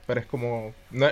pero 0.07 0.21
es 0.21 0.27
como... 0.27 0.73
No, 0.91 1.09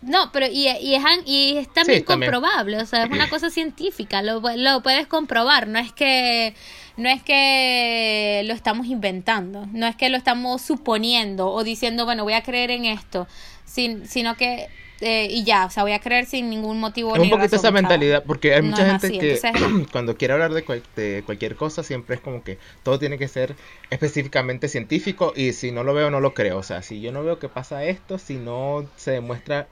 no 0.00 0.30
pero 0.32 0.46
y, 0.46 0.68
y, 0.68 0.94
es, 0.94 1.02
y 1.26 1.56
es 1.56 1.72
también 1.72 2.04
comprobable, 2.04 2.78
o 2.78 2.86
sea, 2.86 3.04
es 3.04 3.10
una 3.10 3.28
cosa 3.30 3.50
científica, 3.50 4.22
lo, 4.22 4.40
lo 4.56 4.82
puedes 4.82 5.06
comprobar, 5.06 5.68
no 5.68 5.78
es 5.78 5.92
que 5.92 6.54
no 6.96 7.08
es 7.08 7.22
que 7.22 8.42
lo 8.44 8.54
estamos 8.54 8.86
inventando, 8.86 9.66
no 9.72 9.86
es 9.86 9.96
que 9.96 10.08
lo 10.08 10.16
estamos 10.16 10.62
suponiendo 10.62 11.48
o 11.48 11.62
diciendo, 11.62 12.04
bueno, 12.04 12.24
voy 12.24 12.32
a 12.32 12.42
creer 12.42 12.70
en 12.70 12.84
esto, 12.86 13.28
sin, 13.64 14.06
sino 14.06 14.36
que 14.36 14.68
eh, 15.00 15.28
y 15.30 15.44
ya, 15.44 15.66
o 15.66 15.70
sea, 15.70 15.84
voy 15.84 15.92
a 15.92 16.00
creer 16.00 16.26
sin 16.26 16.50
ningún 16.50 16.80
motivo. 16.80 17.14
Es 17.14 17.22
un 17.22 17.30
poquito 17.30 17.54
esa 17.54 17.70
mentalidad, 17.70 18.24
porque 18.26 18.54
hay 18.54 18.62
mucha 18.62 18.98
gente 18.98 19.18
que 19.18 19.40
cuando 19.92 20.16
quiere 20.16 20.34
hablar 20.34 20.52
de, 20.52 20.82
de, 20.96 21.22
cualquier 21.24 21.54
cosa 21.54 21.84
siempre 21.84 22.16
es 22.16 22.20
como 22.20 22.42
que 22.42 22.58
todo 22.82 22.98
tiene 22.98 23.16
que 23.16 23.28
ser 23.28 23.54
específicamente 23.90 24.68
científico 24.68 25.32
y 25.36 25.52
si 25.52 25.70
no 25.70 25.84
lo 25.84 25.94
veo 25.94 26.10
no 26.10 26.20
lo 26.20 26.34
creo. 26.34 26.58
O 26.58 26.62
sea, 26.64 26.82
si 26.82 27.00
yo 27.00 27.12
no 27.12 27.22
veo 27.22 27.38
que 27.38 27.48
pasa 27.48 27.84
esto, 27.84 28.18
si 28.18 28.34
no 28.34 28.86
se 28.96 29.12
demuestra 29.12 29.68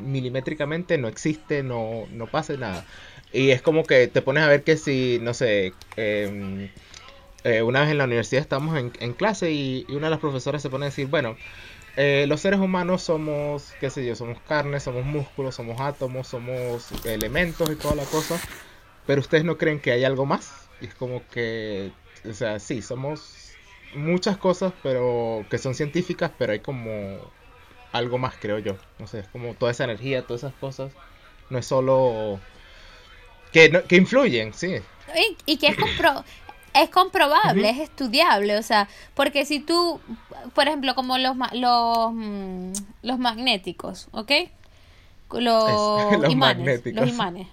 milimétricamente, 0.00 0.98
no 0.98 1.08
existe, 1.08 1.62
no, 1.62 2.06
no 2.12 2.26
pasa 2.26 2.54
nada. 2.54 2.84
Y 3.32 3.50
es 3.50 3.62
como 3.62 3.84
que 3.84 4.08
te 4.08 4.22
pones 4.22 4.42
a 4.44 4.48
ver 4.48 4.64
que 4.64 4.76
si, 4.76 5.18
no 5.22 5.34
sé, 5.34 5.74
em, 5.96 6.70
eh, 7.44 7.62
una 7.62 7.80
vez 7.80 7.90
en 7.90 7.98
la 7.98 8.04
universidad 8.04 8.42
estamos 8.42 8.76
en, 8.78 8.92
en 9.00 9.12
clase 9.14 9.50
y, 9.52 9.86
y 9.88 9.94
una 9.94 10.08
de 10.08 10.12
las 10.12 10.20
profesoras 10.20 10.62
se 10.62 10.70
pone 10.70 10.86
a 10.86 10.90
decir, 10.90 11.06
bueno, 11.08 11.36
eh, 12.00 12.26
los 12.28 12.40
seres 12.42 12.60
humanos 12.60 13.02
somos, 13.02 13.74
qué 13.80 13.90
sé 13.90 14.06
yo, 14.06 14.14
somos 14.14 14.40
carne, 14.42 14.78
somos 14.78 15.04
músculos, 15.04 15.56
somos 15.56 15.80
átomos, 15.80 16.28
somos 16.28 16.92
elementos 17.04 17.68
y 17.70 17.74
toda 17.74 17.96
la 17.96 18.04
cosa. 18.04 18.38
Pero 19.06 19.20
ustedes 19.20 19.44
no 19.44 19.58
creen 19.58 19.80
que 19.80 19.90
hay 19.92 20.04
algo 20.04 20.24
más. 20.24 20.68
Y 20.80 20.86
es 20.86 20.94
como 20.94 21.26
que, 21.28 21.90
o 22.28 22.32
sea, 22.34 22.60
sí, 22.60 22.82
somos 22.82 23.52
muchas 23.96 24.38
cosas, 24.38 24.72
pero 24.82 25.44
que 25.50 25.58
son 25.58 25.74
científicas, 25.74 26.30
pero 26.38 26.52
hay 26.52 26.60
como 26.60 27.18
algo 27.92 28.18
más, 28.18 28.34
creo 28.40 28.58
yo. 28.58 28.76
No 28.98 29.06
sé, 29.06 29.20
es 29.20 29.28
como 29.28 29.54
toda 29.54 29.72
esa 29.72 29.84
energía, 29.84 30.22
todas 30.22 30.44
esas 30.44 30.54
cosas. 30.54 30.92
No 31.50 31.58
es 31.58 31.66
solo 31.66 32.40
que, 33.52 33.82
que 33.88 33.96
influyen, 33.96 34.52
sí. 34.52 34.76
Y, 35.16 35.52
y 35.52 35.56
que 35.56 35.68
es, 35.68 35.76
compro 35.76 36.24
es 36.74 36.90
comprobable, 36.90 37.68
es 37.70 37.78
estudiable, 37.78 38.56
o 38.56 38.62
sea, 38.62 38.88
porque 39.14 39.44
si 39.44 39.60
tú, 39.60 40.00
por 40.54 40.68
ejemplo, 40.68 40.94
como 40.94 41.18
los, 41.18 41.36
los, 41.52 42.12
mm, 42.12 42.72
los 43.02 43.18
magnéticos, 43.18 44.08
¿ok? 44.12 44.32
Los, 45.32 46.12
imanes, 46.30 46.82
los 46.86 47.08
imanes. 47.08 47.48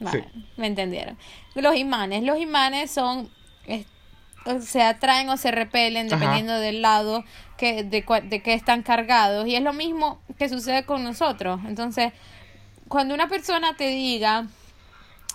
Vale, 0.00 0.28
me 0.56 0.66
entendieron. 0.66 1.16
Los 1.54 1.76
imanes, 1.76 2.24
los 2.24 2.38
imanes 2.38 2.90
son, 2.90 3.30
se 4.60 4.82
atraen 4.82 5.28
o 5.28 5.36
se 5.36 5.50
repelen 5.50 6.08
dependiendo 6.08 6.54
del 6.54 6.82
lado 6.82 7.24
que, 7.56 7.84
de, 7.84 8.04
de 8.24 8.42
que 8.42 8.54
están 8.54 8.82
cargados. 8.82 9.46
Y 9.46 9.56
es 9.56 9.62
lo 9.62 9.72
mismo 9.72 10.20
que 10.38 10.48
sucede 10.48 10.84
con 10.84 11.04
nosotros. 11.04 11.60
Entonces, 11.66 12.12
cuando 12.88 13.14
una 13.14 13.28
persona 13.28 13.74
te 13.76 13.88
diga, 13.88 14.46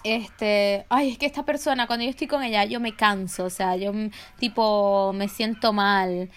este, 0.04 0.86
ay, 0.90 1.12
es 1.12 1.18
que 1.18 1.26
esta 1.26 1.44
persona, 1.44 1.88
cuando 1.88 2.06
yo 2.06 2.12
estoy 2.12 2.28
con 2.28 2.44
ella, 2.44 2.66
yo 2.66 2.80
me 2.80 2.96
canso, 2.96 3.46
o 3.46 3.50
sea, 3.50 3.76
yo 3.76 3.92
tipo 4.40 5.12
me 5.14 5.28
siento 5.28 5.74
mal. 5.74 6.30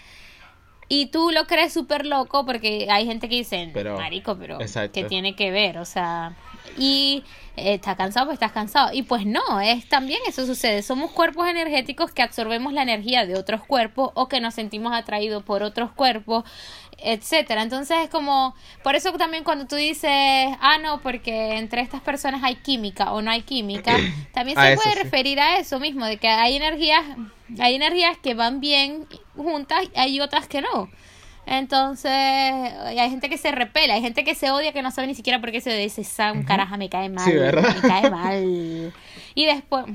Y 0.93 1.05
tú 1.05 1.31
lo 1.31 1.45
crees 1.45 1.71
súper 1.71 2.05
loco 2.05 2.45
porque 2.45 2.89
hay 2.91 3.05
gente 3.05 3.29
que 3.29 3.35
dice, 3.35 3.71
marico, 3.95 4.35
pero 4.37 4.57
¿qué 4.91 5.05
tiene 5.05 5.37
que 5.37 5.49
ver? 5.49 5.77
O 5.77 5.85
sea, 5.85 6.35
y 6.77 7.23
eh, 7.55 7.75
está 7.75 7.95
cansado, 7.95 8.25
pues 8.25 8.33
estás 8.33 8.51
cansado. 8.51 8.89
Y 8.91 9.03
pues 9.03 9.25
no, 9.25 9.61
es 9.61 9.87
también 9.87 10.19
eso 10.27 10.45
sucede. 10.45 10.81
Somos 10.81 11.11
cuerpos 11.11 11.47
energéticos 11.47 12.11
que 12.11 12.21
absorbemos 12.21 12.73
la 12.73 12.81
energía 12.81 13.25
de 13.25 13.37
otros 13.37 13.63
cuerpos 13.63 14.11
o 14.15 14.27
que 14.27 14.41
nos 14.41 14.53
sentimos 14.53 14.91
atraídos 14.91 15.43
por 15.43 15.63
otros 15.63 15.93
cuerpos 15.93 16.43
etcétera. 17.03 17.63
Entonces 17.63 17.97
es 18.03 18.09
como, 18.09 18.53
por 18.83 18.95
eso 18.95 19.11
también 19.13 19.43
cuando 19.43 19.65
tú 19.65 19.75
dices, 19.75 20.11
ah, 20.11 20.77
no, 20.81 21.01
porque 21.01 21.57
entre 21.57 21.81
estas 21.81 22.01
personas 22.01 22.43
hay 22.43 22.55
química 22.55 23.13
o 23.13 23.21
no 23.21 23.31
hay 23.31 23.41
química, 23.41 23.95
también 24.33 24.57
se 24.59 24.75
puede 24.75 24.95
referir 25.03 25.39
a 25.39 25.57
eso 25.57 25.79
mismo, 25.79 26.05
de 26.05 26.17
que 26.17 26.27
hay 26.27 26.57
energías, 26.57 27.03
hay 27.59 27.75
energías 27.75 28.17
que 28.17 28.33
van 28.33 28.59
bien 28.59 29.07
juntas 29.35 29.83
y 29.93 29.99
hay 29.99 30.19
otras 30.21 30.47
que 30.47 30.61
no. 30.61 30.89
Entonces, 31.45 32.11
hay 32.11 33.09
gente 33.09 33.29
que 33.29 33.37
se 33.37 33.51
repela, 33.51 33.95
hay 33.95 34.01
gente 34.01 34.23
que 34.23 34.35
se 34.35 34.51
odia 34.51 34.71
que 34.71 34.81
no 34.81 34.91
sabe 34.91 35.07
ni 35.07 35.15
siquiera 35.15 35.41
por 35.41 35.51
qué 35.51 35.59
se 35.59 35.75
dice, 35.75 36.03
un 36.31 36.43
caraja, 36.43 36.77
me 36.77 36.89
cae 36.89 37.09
mal, 37.09 37.33
me 37.33 37.81
cae 37.81 38.09
mal. 38.11 38.93
Y 39.33 39.45
después, 39.45 39.85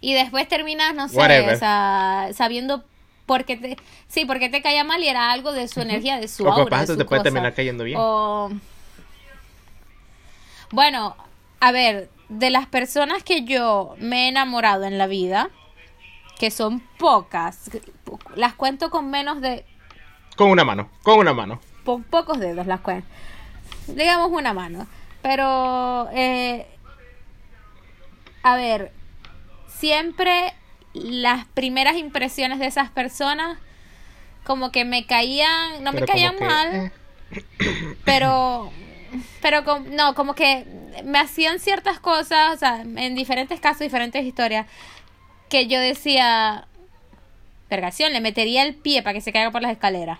y 0.00 0.14
después 0.14 0.48
terminas, 0.48 0.94
no 0.94 1.08
sé, 1.08 1.18
o 1.18 1.56
sea, 1.56 2.30
sabiendo 2.32 2.84
porque 3.26 3.56
te, 3.56 3.76
sí, 4.08 4.24
porque 4.24 4.48
te 4.48 4.62
caía 4.62 4.84
mal 4.84 5.02
y 5.02 5.08
era 5.08 5.32
algo 5.32 5.52
de 5.52 5.68
su 5.68 5.80
energía, 5.80 6.18
de 6.18 6.28
su 6.28 6.48
aura. 6.48 6.86
te 6.86 7.04
puede 7.04 7.22
terminar 7.22 7.54
cayendo 7.54 7.84
bien. 7.84 7.98
Bueno, 10.70 11.16
a 11.60 11.72
ver, 11.72 12.08
de 12.28 12.50
las 12.50 12.66
personas 12.66 13.22
que 13.22 13.44
yo 13.44 13.94
me 13.98 14.24
he 14.24 14.28
enamorado 14.28 14.84
en 14.84 14.96
la 14.96 15.06
vida, 15.06 15.50
que 16.42 16.50
son 16.50 16.80
pocas, 16.98 17.70
las 18.34 18.54
cuento 18.54 18.90
con 18.90 19.12
menos 19.12 19.40
de... 19.40 19.64
Con 20.34 20.50
una 20.50 20.64
mano, 20.64 20.88
con 21.04 21.20
una 21.20 21.32
mano. 21.32 21.60
Con 21.84 22.02
pocos 22.02 22.40
dedos 22.40 22.66
las 22.66 22.80
cuento. 22.80 23.06
Digamos 23.86 24.28
una 24.32 24.52
mano. 24.52 24.88
Pero, 25.22 26.08
eh, 26.12 26.66
a 28.42 28.56
ver, 28.56 28.90
siempre 29.68 30.52
las 30.94 31.44
primeras 31.44 31.94
impresiones 31.94 32.58
de 32.58 32.66
esas 32.66 32.90
personas 32.90 33.56
como 34.42 34.72
que 34.72 34.84
me 34.84 35.06
caían, 35.06 35.84
no 35.84 35.92
me 35.92 36.04
caían 36.04 36.34
mal, 36.40 36.74
eh. 36.74 36.92
pero 38.04 38.72
pero 39.40 39.62
no, 39.92 40.16
como 40.16 40.34
que 40.34 40.66
me 41.04 41.20
hacían 41.20 41.60
ciertas 41.60 42.00
cosas, 42.00 42.56
o 42.56 42.58
sea, 42.58 42.80
en 42.80 43.14
diferentes 43.14 43.60
casos, 43.60 43.78
diferentes 43.82 44.24
historias, 44.24 44.66
que 45.52 45.66
yo 45.66 45.78
decía, 45.78 46.66
vergación, 47.68 48.14
le 48.14 48.22
metería 48.22 48.62
el 48.62 48.74
pie 48.74 49.02
para 49.02 49.12
que 49.12 49.20
se 49.20 49.34
caiga 49.34 49.50
por 49.50 49.60
las 49.60 49.72
escaleras. 49.72 50.18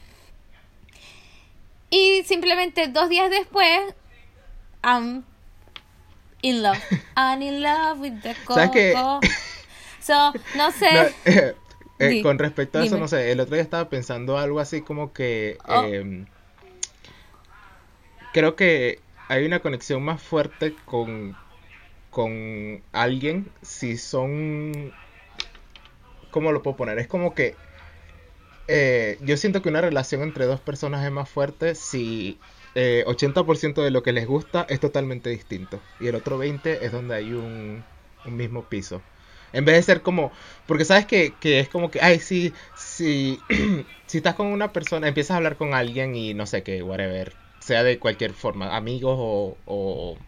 Y 1.89 2.23
simplemente 2.25 2.89
dos 2.89 3.09
días 3.09 3.31
después, 3.31 3.95
I'm 4.85 5.25
in 6.43 6.63
love. 6.63 6.79
I'm 7.17 7.41
in 7.41 7.63
love 7.63 7.99
with 7.99 8.21
the 8.21 8.37
coco. 8.45 9.21
So, 10.01 10.35
no 10.55 10.71
sé. 10.71 11.15
Eh, 11.25 11.55
eh, 11.99 12.23
con 12.23 12.39
respecto 12.39 12.79
a 12.81 12.85
eso, 12.85 12.99
no 12.99 13.09
sé, 13.09 13.33
el 13.33 13.41
otro 13.41 13.55
día 13.55 13.63
estaba 13.63 13.89
pensando 13.89 14.37
algo 14.37 14.61
así 14.61 14.83
como 14.83 15.15
que... 15.15 15.57
Oh. 15.67 15.85
Em, 15.85 16.27
creo 18.35 18.55
que 18.55 19.01
hay 19.29 19.47
una 19.47 19.61
conexión 19.61 20.03
más 20.03 20.21
fuerte 20.21 20.75
con, 20.85 21.37
con 22.11 22.83
alguien 22.93 23.51
si 23.63 23.97
son 23.97 24.93
¿cómo 26.33 26.51
lo 26.51 26.63
puedo 26.65 26.77
poner? 26.77 26.99
Es 26.99 27.07
como 27.07 27.35
que 27.37 27.59
eh, 28.69 29.19
yo 29.21 29.37
siento 29.37 29.61
que 29.63 29.69
una 29.69 29.81
relación 29.81 30.23
entre 30.23 30.47
dos 30.47 30.61
personas 30.61 31.05
es 31.05 31.13
más 31.13 31.29
fuerte 31.29 31.75
si 31.75 32.41
80% 32.75 33.83
eh, 33.83 33.85
de 33.85 33.91
lo 33.91 34.03
que 34.03 34.13
les 34.13 34.27
gusta 34.27 34.67
es 34.69 34.81
totalmente 34.81 35.31
distinto 35.31 35.83
y 35.99 36.07
el 36.07 36.15
otro 36.15 36.39
20% 36.39 36.79
es 36.81 36.93
donde 36.93 37.15
hay 37.15 37.35
un, 37.35 37.85
mismo 38.25 38.69
piso. 38.69 39.03
En 39.53 39.65
vez 39.67 39.77
de 39.77 39.83
ser 39.83 40.03
como, 40.03 40.33
porque 40.67 40.85
sabes 40.85 41.07
que, 41.07 41.37
es 41.43 41.69
como 41.69 41.91
que, 41.91 42.01
ay, 42.01 42.21
sí, 42.21 42.55
sí, 42.75 43.45
si 44.07 44.19
estás 44.19 44.35
con 44.35 44.47
una 44.47 44.73
persona, 44.73 45.09
empiezas 45.09 45.33
a 45.33 45.37
hablar 45.39 45.57
con 45.57 45.75
alguien 45.75 46.15
y 46.15 46.33
no 46.35 46.47
sé 46.47 46.63
qué, 46.63 46.83
whatever, 46.83 47.37
sea 47.61 47.83
de 47.85 47.99
cualquier 47.99 48.33
forma, 48.33 48.77
amigos 48.77 49.17
o, 49.19 49.59
o, 49.67 50.19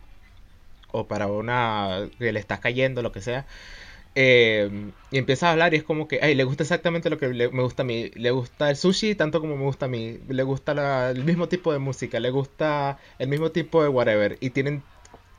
o 0.93 1.09
para 1.09 1.27
una 1.29 2.09
que 2.19 2.33
le 2.33 2.41
estás 2.41 2.61
cayendo, 2.61 3.03
lo 3.03 3.13
que 3.13 3.21
sea, 3.21 3.47
eh, 4.15 4.91
y 5.11 5.19
empieza 5.19 5.49
a 5.49 5.53
hablar 5.53 5.75
y 5.75 5.79
es 5.79 5.83
como 5.83 6.07
que, 6.07 6.21
ay, 6.23 6.35
le 6.35 6.45
gusta 6.45 6.63
exactamente 6.63 7.11
lo 7.11 7.19
que 7.19 7.29
me 7.29 7.63
gusta 7.63 7.83
a 7.83 7.87
mí. 7.87 8.11
Le 8.15 8.31
gusta 8.31 8.71
el 8.71 8.77
sushi 8.77 9.15
tanto 9.15 9.41
como 9.41 9.57
me 9.57 9.65
gusta 9.65 9.87
a 9.87 9.89
mí. 9.89 10.19
Le 10.29 10.43
gusta 10.43 11.11
el 11.11 11.25
mismo 11.25 11.49
tipo 11.49 11.73
de 11.73 11.79
música. 11.79 12.21
Le 12.21 12.31
gusta 12.31 12.99
el 13.19 13.29
mismo 13.29 13.51
tipo 13.51 13.83
de 13.83 13.89
whatever. 13.89 14.37
Y 14.41 14.51
tienen 14.51 14.83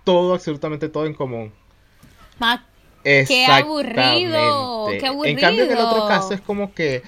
todo, 0.04 0.34
absolutamente 0.34 0.90
todo 0.90 1.06
en 1.06 1.14
común. 1.14 1.54
qué 3.04 3.46
aburrido. 3.46 4.88
Qué 5.00 5.08
aburrido. 5.08 5.26
En 5.26 5.40
cambio, 5.40 5.64
en 5.64 5.72
el 5.72 5.78
otro 5.78 6.08
caso 6.08 6.34
es 6.34 6.42
como 6.42 6.74
que 6.74 7.02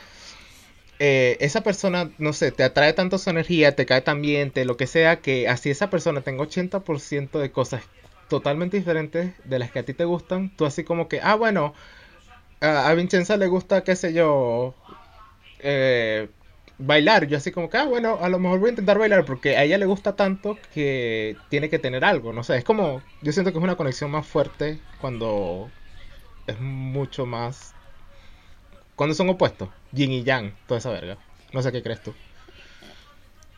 eh, 1.00 1.38
esa 1.42 1.62
persona, 1.62 2.12
no 2.18 2.34
sé, 2.34 2.52
te 2.52 2.64
atrae 2.64 2.94
tanto 2.94 3.18
su 3.18 3.30
energía, 3.30 3.76
te 3.76 3.86
cae 3.86 4.02
tan 4.02 4.22
bien, 4.22 4.52
te 4.52 4.64
lo 4.64 4.78
que 4.78 4.88
sea, 4.88 5.18
que 5.18 5.48
así 5.48 5.70
esa 5.70 5.90
persona 5.90 6.22
tenga 6.22 6.44
80% 6.44 7.40
de 7.40 7.52
cosas 7.52 7.84
totalmente 8.30 8.78
diferentes 8.78 9.34
de 9.46 9.60
las 9.60 9.72
que 9.72 9.80
a 9.80 9.84
ti 9.84 9.94
te 9.94 10.06
gustan, 10.06 10.50
tú 10.56 10.66
así 10.66 10.84
como 10.84 11.08
que, 11.08 11.22
ah, 11.22 11.36
bueno, 11.36 11.74
a, 12.62 12.94
Vincenza 12.94 13.38
le 13.38 13.48
gusta, 13.48 13.84
qué 13.84 13.96
sé 13.96 14.14
yo, 14.14 14.74
eh, 15.60 16.30
bailar. 16.78 17.28
Yo 17.28 17.38
así 17.38 17.52
como 17.52 17.70
que, 17.70 17.78
ah, 17.78 17.86
bueno, 17.86 18.18
a 18.22 18.30
lo 18.30 18.40
mejor 18.40 18.60
voy 18.60 18.68
a 18.68 18.72
intentar 18.72 18.98
bailar 18.98 19.26
porque 19.26 19.58
a 19.58 19.64
ella 19.64 19.78
le 19.78 19.86
gusta 19.86 20.16
tanto 20.16 20.58
que 20.74 21.36
tiene 21.50 21.70
que 21.70 21.80
tener 21.80 22.04
algo, 22.06 22.34
no 22.34 22.44
sé, 22.44 22.58
es 22.58 22.64
como, 22.64 23.02
yo 23.22 23.32
siento 23.32 23.52
que 23.52 23.58
es 23.58 23.64
una 23.64 23.76
conexión 23.76 24.12
más 24.12 24.26
fuerte 24.26 24.80
cuando 25.00 25.70
es 26.48 26.60
mucho 26.60 27.26
más... 27.26 27.74
Cuando 28.96 29.14
son 29.14 29.30
opuestos, 29.30 29.70
yin 29.92 30.12
y 30.12 30.24
yang, 30.24 30.54
toda 30.66 30.80
esa 30.80 30.90
verga. 30.90 31.18
No 31.54 31.62
sé 31.62 31.72
qué 31.72 31.84
crees 31.84 32.02
tú. 32.02 32.16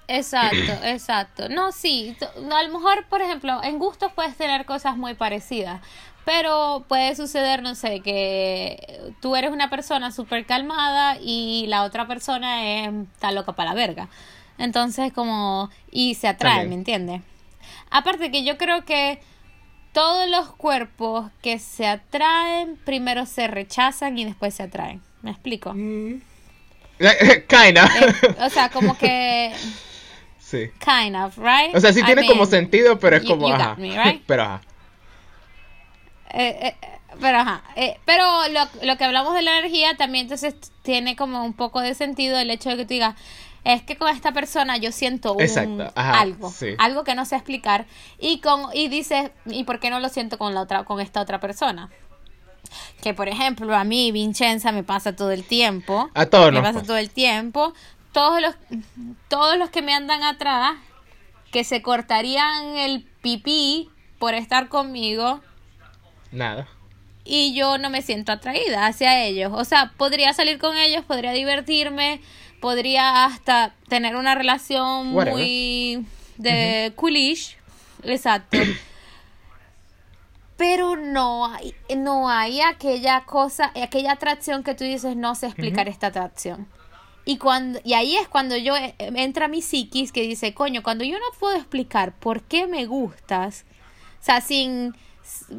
Exacto, 0.10 0.74
exacto. 0.84 1.50
No, 1.50 1.72
sí, 1.72 2.18
a 2.36 2.64
lo 2.64 2.74
mejor, 2.74 3.06
por 3.06 3.22
ejemplo, 3.22 3.64
en 3.64 3.78
gustos 3.78 4.12
puedes 4.14 4.36
tener 4.36 4.66
cosas 4.66 4.98
muy 4.98 5.14
parecidas, 5.14 5.82
pero 6.26 6.84
puede 6.88 7.16
suceder, 7.16 7.62
no 7.62 7.76
sé, 7.76 8.02
que 8.02 9.14
tú 9.22 9.36
eres 9.36 9.52
una 9.52 9.70
persona 9.70 10.12
súper 10.12 10.48
calmada 10.48 11.18
y 11.22 11.66
la 11.68 11.84
otra 11.84 12.08
persona 12.08 12.66
es, 12.66 12.90
está 13.14 13.32
loca 13.32 13.54
para 13.54 13.70
la 13.70 13.76
verga. 13.76 14.10
Entonces, 14.58 15.14
como, 15.14 15.70
y 15.92 16.16
se 16.16 16.28
atrae, 16.28 16.66
¿me 16.66 16.74
entiendes? 16.74 17.22
Aparte 17.92 18.32
que 18.32 18.44
yo 18.44 18.58
creo 18.58 18.86
que 18.86 19.20
todos 19.94 20.28
los 20.28 20.50
cuerpos 20.56 21.30
que 21.44 21.60
se 21.60 21.86
atraen, 21.86 22.78
primero 22.84 23.28
se 23.28 23.48
rechazan 23.48 24.18
y 24.18 24.26
después 24.26 24.56
se 24.56 24.64
atraen. 24.64 25.02
¿Me 25.22 25.30
explico? 25.30 25.74
Mm. 25.76 26.22
Kinda. 27.48 27.90
Eh, 28.02 28.36
o 28.40 28.50
sea, 28.50 28.70
como 28.70 28.98
que 28.98 29.54
Sí. 30.50 30.72
Kind 30.80 31.16
of, 31.16 31.38
right? 31.38 31.76
O 31.76 31.80
sea, 31.80 31.94
sí 31.94 32.02
tiene 32.02 32.26
como 32.26 32.48
sentido, 32.48 32.98
pero 32.98 33.18
es 33.18 33.24
como, 33.24 33.48
ajá. 33.54 33.78
pero 34.26 34.44
ajá. 34.44 34.62
Eh, 36.32 36.60
eh, 36.64 36.76
pero 37.20 37.38
ajá. 37.38 37.62
Eh, 37.76 38.00
pero 38.06 38.26
lo, 38.50 38.62
lo, 38.84 38.98
que 38.98 39.04
hablamos 39.04 39.36
de 39.36 39.44
la 39.44 39.60
energía 39.60 39.96
también 39.96 40.24
entonces 40.24 40.56
tiene 40.82 41.16
como 41.16 41.44
un 41.44 41.54
poco 41.54 41.82
de 41.82 41.94
sentido 41.94 42.40
el 42.40 42.50
hecho 42.50 42.70
de 42.70 42.78
que 42.78 42.86
tú 42.86 42.94
digas, 42.96 43.16
es 43.64 43.84
que 43.84 43.96
con 43.96 44.10
esta 44.10 44.32
persona 44.32 44.78
yo 44.78 44.92
siento 44.92 45.34
un, 45.34 45.84
algo, 45.94 46.52
algo 46.80 47.04
que 47.04 47.14
no 47.14 47.26
sé 47.26 47.36
explicar 47.36 47.86
y 48.18 48.40
con 48.40 48.74
y 48.74 48.88
dices, 48.88 49.30
¿y 49.46 49.66
por 49.66 49.80
qué 49.80 49.92
no 49.92 50.00
lo 50.00 50.10
siento 50.10 50.40
con 50.40 50.56
la 50.56 50.62
otra 50.62 50.84
con 50.84 51.00
esta 51.00 51.22
otra 51.22 51.40
persona? 51.40 51.92
Que 53.02 53.14
por 53.14 53.30
ejemplo, 53.30 53.76
a 53.76 53.84
mí 53.84 54.12
Vincenza 54.12 54.72
me 54.72 54.84
pasa 54.84 55.16
todo 55.16 55.32
el 55.32 55.44
tiempo. 55.44 56.10
A 56.16 56.26
todos 56.26 56.52
Me 56.52 56.62
pasa 56.62 56.82
todo 56.82 56.98
el 56.98 57.12
tiempo 57.12 57.74
todos 58.12 58.42
los, 58.42 58.56
todos 59.28 59.58
los 59.58 59.70
que 59.70 59.82
me 59.82 59.94
andan 59.94 60.24
atrás, 60.24 60.74
que 61.52 61.64
se 61.64 61.82
cortarían 61.82 62.78
el 62.78 63.04
pipí 63.22 63.90
por 64.18 64.34
estar 64.34 64.70
conmigo. 64.70 65.42
Nada. 66.32 66.68
Y 67.24 67.54
yo 67.54 67.78
no 67.78 67.90
me 67.90 68.02
siento 68.02 68.32
atraída 68.32 68.88
hacia 68.88 69.24
ellos. 69.24 69.52
O 69.54 69.64
sea, 69.66 69.94
podría 69.98 70.34
salir 70.34 70.58
con 70.58 70.78
ellos, 70.78 71.06
podría 71.06 71.32
divertirme, 71.32 72.22
podría 72.60 73.26
hasta 73.26 73.74
tener 73.88 74.16
una 74.16 74.36
relación 74.36 75.08
muy 75.08 76.06
de 76.38 76.94
coolish. 76.96 77.58
Exacto. 78.04 78.58
Pero 80.58 80.98
no 80.98 81.46
hay, 81.46 81.74
no 81.96 82.30
hay 82.30 82.62
aquella 82.62 83.22
cosa, 83.22 83.72
aquella 83.82 84.14
atracción 84.14 84.64
que 84.64 84.76
tú 84.76 84.84
dices, 84.84 85.16
no 85.16 85.36
sé 85.36 85.48
explicar 85.48 85.88
esta 85.88 86.08
atracción. 86.08 86.68
Y, 87.30 87.38
cuando, 87.38 87.80
y 87.84 87.94
ahí 87.94 88.16
es 88.16 88.28
cuando 88.28 88.58
yo 88.58 88.76
eh, 88.76 88.96
entra 88.98 89.48
mi 89.48 89.62
psiquis 89.62 90.12
que 90.12 90.24
dice, 90.24 90.56
coño, 90.56 90.82
cuando 90.82 91.04
yo 91.04 91.20
no 91.20 91.26
puedo 91.40 91.56
explicar 91.56 92.18
por 92.18 92.42
qué 92.42 92.66
me 92.66 92.88
gustas, 92.88 93.66
o 94.20 94.24
sea, 94.24 94.42
sin... 94.42 94.96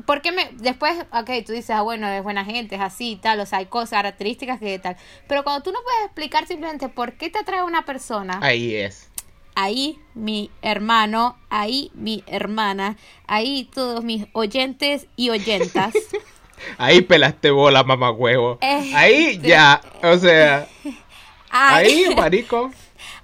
¿Por 0.05 0.21
qué 0.21 0.33
me.? 0.33 0.51
Después, 0.55 0.99
ok, 1.13 1.31
tú 1.47 1.53
dices, 1.53 1.71
ah, 1.71 1.83
bueno, 1.83 2.09
es 2.09 2.25
buena 2.25 2.45
gente, 2.45 2.75
es 2.75 2.81
así, 2.81 3.21
tal, 3.23 3.39
o 3.39 3.47
sea, 3.47 3.61
hay 3.61 3.67
cosas, 3.67 3.91
características 3.91 4.59
que 4.59 4.81
tal. 4.81 4.97
Pero 5.29 5.45
cuando 5.45 5.63
tú 5.63 5.71
no 5.71 5.79
puedes 5.85 6.07
explicar 6.07 6.45
simplemente 6.49 6.89
por 6.89 7.13
qué 7.13 7.31
te 7.31 7.39
atrae 7.39 7.63
una 7.63 7.85
persona. 7.85 8.41
Ahí 8.43 8.75
es. 8.75 9.09
Ahí 9.55 10.01
mi 10.15 10.51
hermano, 10.63 11.39
ahí 11.51 11.93
mi 11.95 12.25
hermana, 12.27 12.97
ahí 13.29 13.71
todos 13.73 14.03
mis 14.03 14.27
oyentes 14.33 15.07
y 15.15 15.31
oyentas. 15.31 15.95
ahí 16.79 17.03
pelaste 17.03 17.53
bola, 17.53 17.85
mamá 17.85 18.11
huevo. 18.11 18.59
ahí 18.61 19.39
ya, 19.41 19.81
o 20.03 20.19
sea. 20.19 20.67
Ahí, 21.51 22.07
marico. 22.17 22.71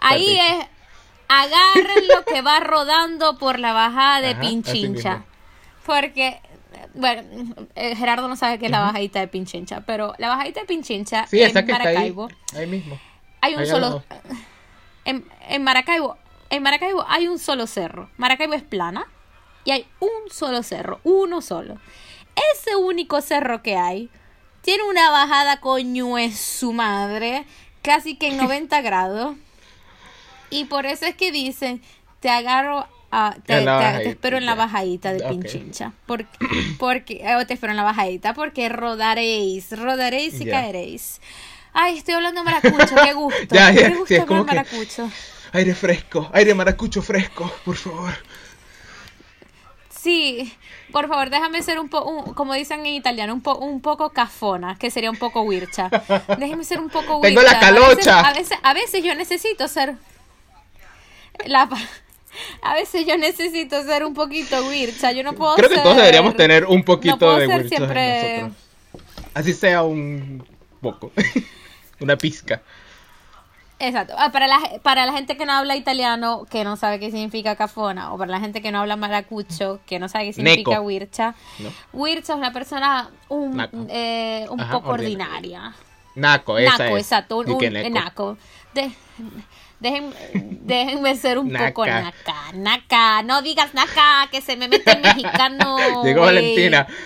Ahí 0.01 0.39
es. 0.39 0.67
Agarren 1.29 2.07
lo 2.09 2.25
que 2.25 2.41
va 2.41 2.61
rodando 2.61 3.37
por 3.37 3.59
la 3.59 3.73
bajada 3.73 4.21
de 4.21 4.37
Pinchincha. 4.37 5.25
Porque, 5.85 6.41
bueno, 6.95 7.23
eh, 7.75 7.97
Gerardo 7.97 8.29
no 8.29 8.37
sabe 8.37 8.59
qué 8.59 8.67
es 8.67 8.71
la 8.71 8.81
bajadita 8.81 9.19
de 9.21 9.27
Pinchincha, 9.27 9.81
pero 9.81 10.15
la 10.19 10.29
bajadita 10.29 10.61
de 10.61 10.67
Pinchincha 10.67 11.27
en 11.33 11.67
Maracaibo. 11.67 12.29
ahí, 12.55 12.67
mismo. 12.67 12.99
Hay 13.41 13.55
un 13.55 13.67
solo. 13.67 14.05
En, 15.05 15.25
en 15.49 15.63
Maracaibo, 15.63 16.17
en 16.51 16.65
Maracaibo 16.65 17.05
hay 17.09 17.29
un 17.29 17.39
solo 17.39 17.69
cerro. 17.69 18.11
Maracaibo 18.17 18.55
es 18.55 18.65
plana 18.65 19.07
y 19.65 19.71
hay 19.71 19.87
un 20.01 20.31
solo 20.33 20.65
cerro, 20.65 21.01
uno 21.05 21.43
solo. 21.43 21.79
Ese 22.55 22.75
único 22.75 23.21
cerro 23.21 23.63
que 23.63 23.77
hay 23.77 24.11
tiene 24.63 24.83
una 24.83 25.11
bajada 25.11 25.61
coño 25.61 26.19
es 26.19 26.39
su 26.39 26.73
madre 26.73 27.47
casi 27.87 28.17
que 28.17 28.27
en 28.29 28.37
90 28.37 28.83
grados. 28.83 29.37
Y 30.51 30.67
por 30.67 30.85
eso 30.85 31.07
es 31.07 31.15
que 31.15 31.33
dicen, 31.33 31.81
te 32.21 32.29
agarro 32.29 32.87
a, 33.11 33.37
te, 33.47 33.65
espero 34.09 34.37
en 34.37 34.47
la 34.47 34.55
bajadita 34.55 35.13
de 35.13 35.21
Pinchincha. 35.29 35.93
Porque, 36.07 36.27
porque, 36.79 37.25
te 37.47 37.55
espero 37.55 37.73
en 37.73 37.77
la 37.77 37.83
bajadita 37.83 38.35
porque 38.35 38.69
rodaréis, 38.69 39.77
rodaréis 39.77 40.41
y 40.41 40.47
caeréis. 40.47 41.21
Ay, 41.73 41.99
estoy 41.99 42.15
hablando 42.15 42.43
maracucho, 42.45 42.95
qué 43.05 43.13
gusto. 43.15 43.57
qué 43.57 43.91
gusto 43.91 44.23
hablar 44.23 44.47
maracucho. 44.47 45.11
aire 45.53 45.75
fresco, 45.75 46.31
aire 46.33 46.55
maracucho 46.55 47.03
fresco, 47.03 47.53
por 47.65 47.77
favor. 47.77 48.13
Sí, 50.07 50.53
por 50.93 51.09
favor, 51.09 51.31
déjame 51.31 51.63
ser 51.63 51.81
un 51.81 51.89
poco, 51.89 52.33
como 52.37 52.55
dicen 52.55 52.87
en 52.87 52.95
italiano, 52.95 53.35
un, 53.35 53.43
un 53.61 53.81
poco 53.81 54.11
cafona, 54.11 54.79
que 54.79 54.89
sería 54.89 55.11
un 55.11 55.17
poco 55.17 55.43
wircha. 55.43 55.91
Déjeme 56.39 56.63
ser 56.63 56.79
un 56.79 56.91
poco 56.91 57.17
wircha. 57.21 57.29
Tengo 57.29 57.43
la 57.43 57.59
calocha. 57.59 58.21
A 58.21 58.33
veces, 58.33 58.57
a 58.63 58.73
veces, 58.73 59.03
yo 59.03 59.17
necesito 59.17 59.67
ser... 59.67 59.97
La, 61.47 61.69
a 62.63 62.75
veces 62.75 63.05
yo 63.05 63.17
necesito 63.19 63.83
ser 63.83 64.05
un 64.05 64.15
poquito 64.15 64.69
wircha. 64.69 65.11
Yo 65.11 65.25
no 65.25 65.33
puedo 65.33 65.57
Creo 65.57 65.71
que 65.71 65.79
todos 65.81 65.97
deberíamos 65.97 66.37
tener 66.37 66.67
un 66.67 66.85
poquito 66.85 67.37
de 67.37 67.69
siempre... 67.69 68.49
Así 69.35 69.55
sea 69.55 69.83
un 69.83 70.47
poco. 70.81 71.11
Una 71.99 72.17
pizca. 72.17 72.63
Exacto. 73.79 74.15
Ah, 74.17 74.33
para, 74.33 74.47
la, 74.47 74.59
para 74.83 75.05
la 75.05 75.13
gente 75.13 75.37
que 75.37 75.45
no 75.45 75.53
habla 75.53 75.77
italiano, 75.77 76.47
que 76.49 76.65
no 76.65 76.77
sabe 76.77 76.99
qué 76.99 77.11
significa 77.11 77.57
cafona, 77.57 78.13
o 78.13 78.19
para 78.19 78.31
la 78.31 78.41
gente 78.41 78.63
que 78.63 78.73
no 78.73 78.81
habla 78.81 78.97
maracucho, 78.97 79.81
que 79.87 79.99
no 79.99 80.09
sabe 80.09 80.27
qué 80.27 80.33
significa 80.33 80.81
wircha. 80.81 81.35
Wircha 81.93 82.33
es 82.33 82.39
una 82.39 82.53
persona 82.53 83.11
un, 83.29 83.89
eh, 83.91 84.47
un 84.49 84.69
poco 84.71 84.91
ordinaria. 84.91 85.75
Naco, 86.15 86.57
esa 86.57 86.85
naco, 86.85 86.97
exacto. 86.97 87.39
Un, 87.39 87.93
naco. 87.93 88.39
déjenme 89.81 91.15
ser 91.17 91.39
un 91.39 91.53
poco 91.53 91.85
naca. 91.85 92.53
Naca. 92.55 93.23
No 93.23 93.43
digas 93.43 93.75
naca, 93.75 94.29
que 94.31 94.41
se 94.41 94.57
me 94.57 94.69
mete 94.69 94.93
el 94.93 95.03
mexicano. 95.03 96.03
Llegó 96.03 96.23
Valentina. 96.23 96.87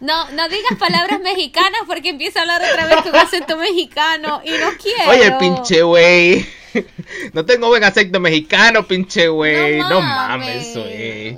No, 0.00 0.30
no 0.30 0.48
digas 0.48 0.78
palabras 0.78 1.20
mexicanas 1.20 1.82
porque 1.86 2.10
empieza 2.10 2.40
a 2.40 2.42
hablar 2.42 2.62
otra 2.62 2.86
vez 2.86 3.02
con 3.02 3.14
acento 3.16 3.56
mexicano 3.56 4.40
y 4.44 4.50
no 4.50 4.70
quiero. 4.80 5.10
Oye, 5.10 5.32
pinche 5.32 5.82
güey. 5.82 6.46
No 7.32 7.44
tengo 7.44 7.66
buen 7.66 7.82
acento 7.82 8.20
mexicano, 8.20 8.86
pinche 8.86 9.26
güey. 9.26 9.80
No, 9.80 10.00
mames, 10.00 10.72
güey. 10.76 11.36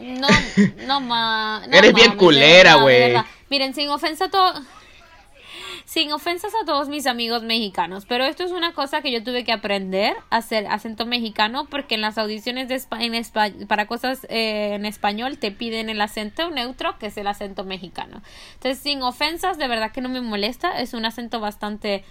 No, 0.00 0.28
no 0.86 1.00
mames. 1.02 1.68
Eres 1.70 1.92
bien 1.92 2.16
culera, 2.16 2.76
güey. 2.76 3.14
Miren, 3.50 3.74
sin 3.74 3.90
ofensa 3.90 4.24
a 4.24 4.30
todo 4.30 4.54
sin 5.90 6.12
ofensas 6.12 6.52
a 6.54 6.64
todos 6.64 6.88
mis 6.88 7.08
amigos 7.08 7.42
mexicanos, 7.42 8.06
pero 8.06 8.22
esto 8.22 8.44
es 8.44 8.52
una 8.52 8.72
cosa 8.74 9.02
que 9.02 9.10
yo 9.10 9.24
tuve 9.24 9.42
que 9.42 9.50
aprender 9.50 10.14
hacer 10.30 10.68
acento 10.68 11.04
mexicano 11.04 11.66
porque 11.68 11.96
en 11.96 12.00
las 12.00 12.16
audiciones 12.16 12.68
de 12.68 12.80
en 13.00 13.66
para 13.66 13.88
cosas 13.88 14.24
eh, 14.30 14.74
en 14.74 14.86
español 14.86 15.38
te 15.38 15.50
piden 15.50 15.90
el 15.90 16.00
acento 16.00 16.48
neutro 16.52 16.96
que 17.00 17.06
es 17.06 17.16
el 17.16 17.26
acento 17.26 17.64
mexicano. 17.64 18.22
Entonces, 18.54 18.78
sin 18.78 19.02
ofensas, 19.02 19.58
de 19.58 19.66
verdad 19.66 19.90
que 19.90 20.00
no 20.00 20.08
me 20.08 20.20
molesta, 20.20 20.80
es 20.80 20.94
un 20.94 21.04
acento 21.06 21.40
bastante 21.40 22.04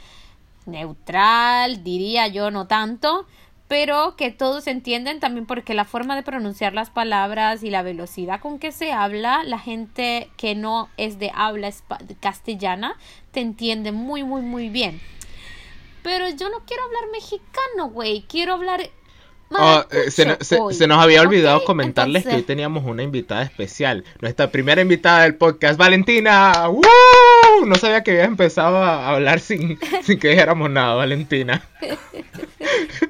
neutral, 0.65 1.82
diría 1.82 2.28
yo, 2.28 2.52
no 2.52 2.68
tanto, 2.68 3.28
pero 3.69 4.15
que 4.17 4.32
todos 4.32 4.65
entienden 4.65 5.19
también 5.19 5.45
porque 5.45 5.75
la 5.75 5.86
forma 5.86 6.15
de 6.15 6.23
pronunciar 6.23 6.73
las 6.73 6.89
palabras 6.89 7.62
y 7.63 7.69
la 7.69 7.84
velocidad 7.84 8.41
con 8.41 8.58
que 8.58 8.71
se 8.71 8.91
habla, 8.91 9.43
la 9.43 9.60
gente 9.60 10.27
que 10.38 10.55
no 10.55 10.89
es 10.97 11.19
de 11.19 11.32
habla 11.36 11.71
castellana 12.19 12.97
te 13.32 13.41
entiende 13.41 13.91
muy, 13.91 14.23
muy, 14.23 14.41
muy 14.41 14.69
bien. 14.69 14.99
Pero 16.01 16.27
yo 16.29 16.49
no 16.49 16.63
quiero 16.65 16.84
hablar 16.84 17.03
mexicano, 17.12 17.89
güey, 17.91 18.25
quiero 18.27 18.55
hablar... 18.55 18.89
Oh, 19.51 19.84
eh, 19.91 20.12
se, 20.12 20.88
nos 20.88 21.03
había 21.03 21.21
olvidado 21.21 21.63
comentarles 21.63 22.23
que 22.23 22.36
hoy 22.36 22.43
teníamos 22.43 22.86
una 22.86 23.03
invitada 23.03 23.43
especial, 23.43 24.03
nuestra 24.19 24.51
primera 24.51 24.82
invitada 24.82 25.23
del 25.23 25.36
podcast, 25.36 25.77
Valentina. 25.77 26.69
No 27.65 27.75
sabía 27.75 28.03
que 28.03 28.12
habías 28.12 28.27
empezado 28.27 28.77
a 28.77 29.10
hablar 29.10 29.39
sin, 29.39 29.79
sin 30.03 30.19
que 30.19 30.29
dijéramos 30.29 30.69
nada, 30.71 30.95
Valentina. 30.95 31.63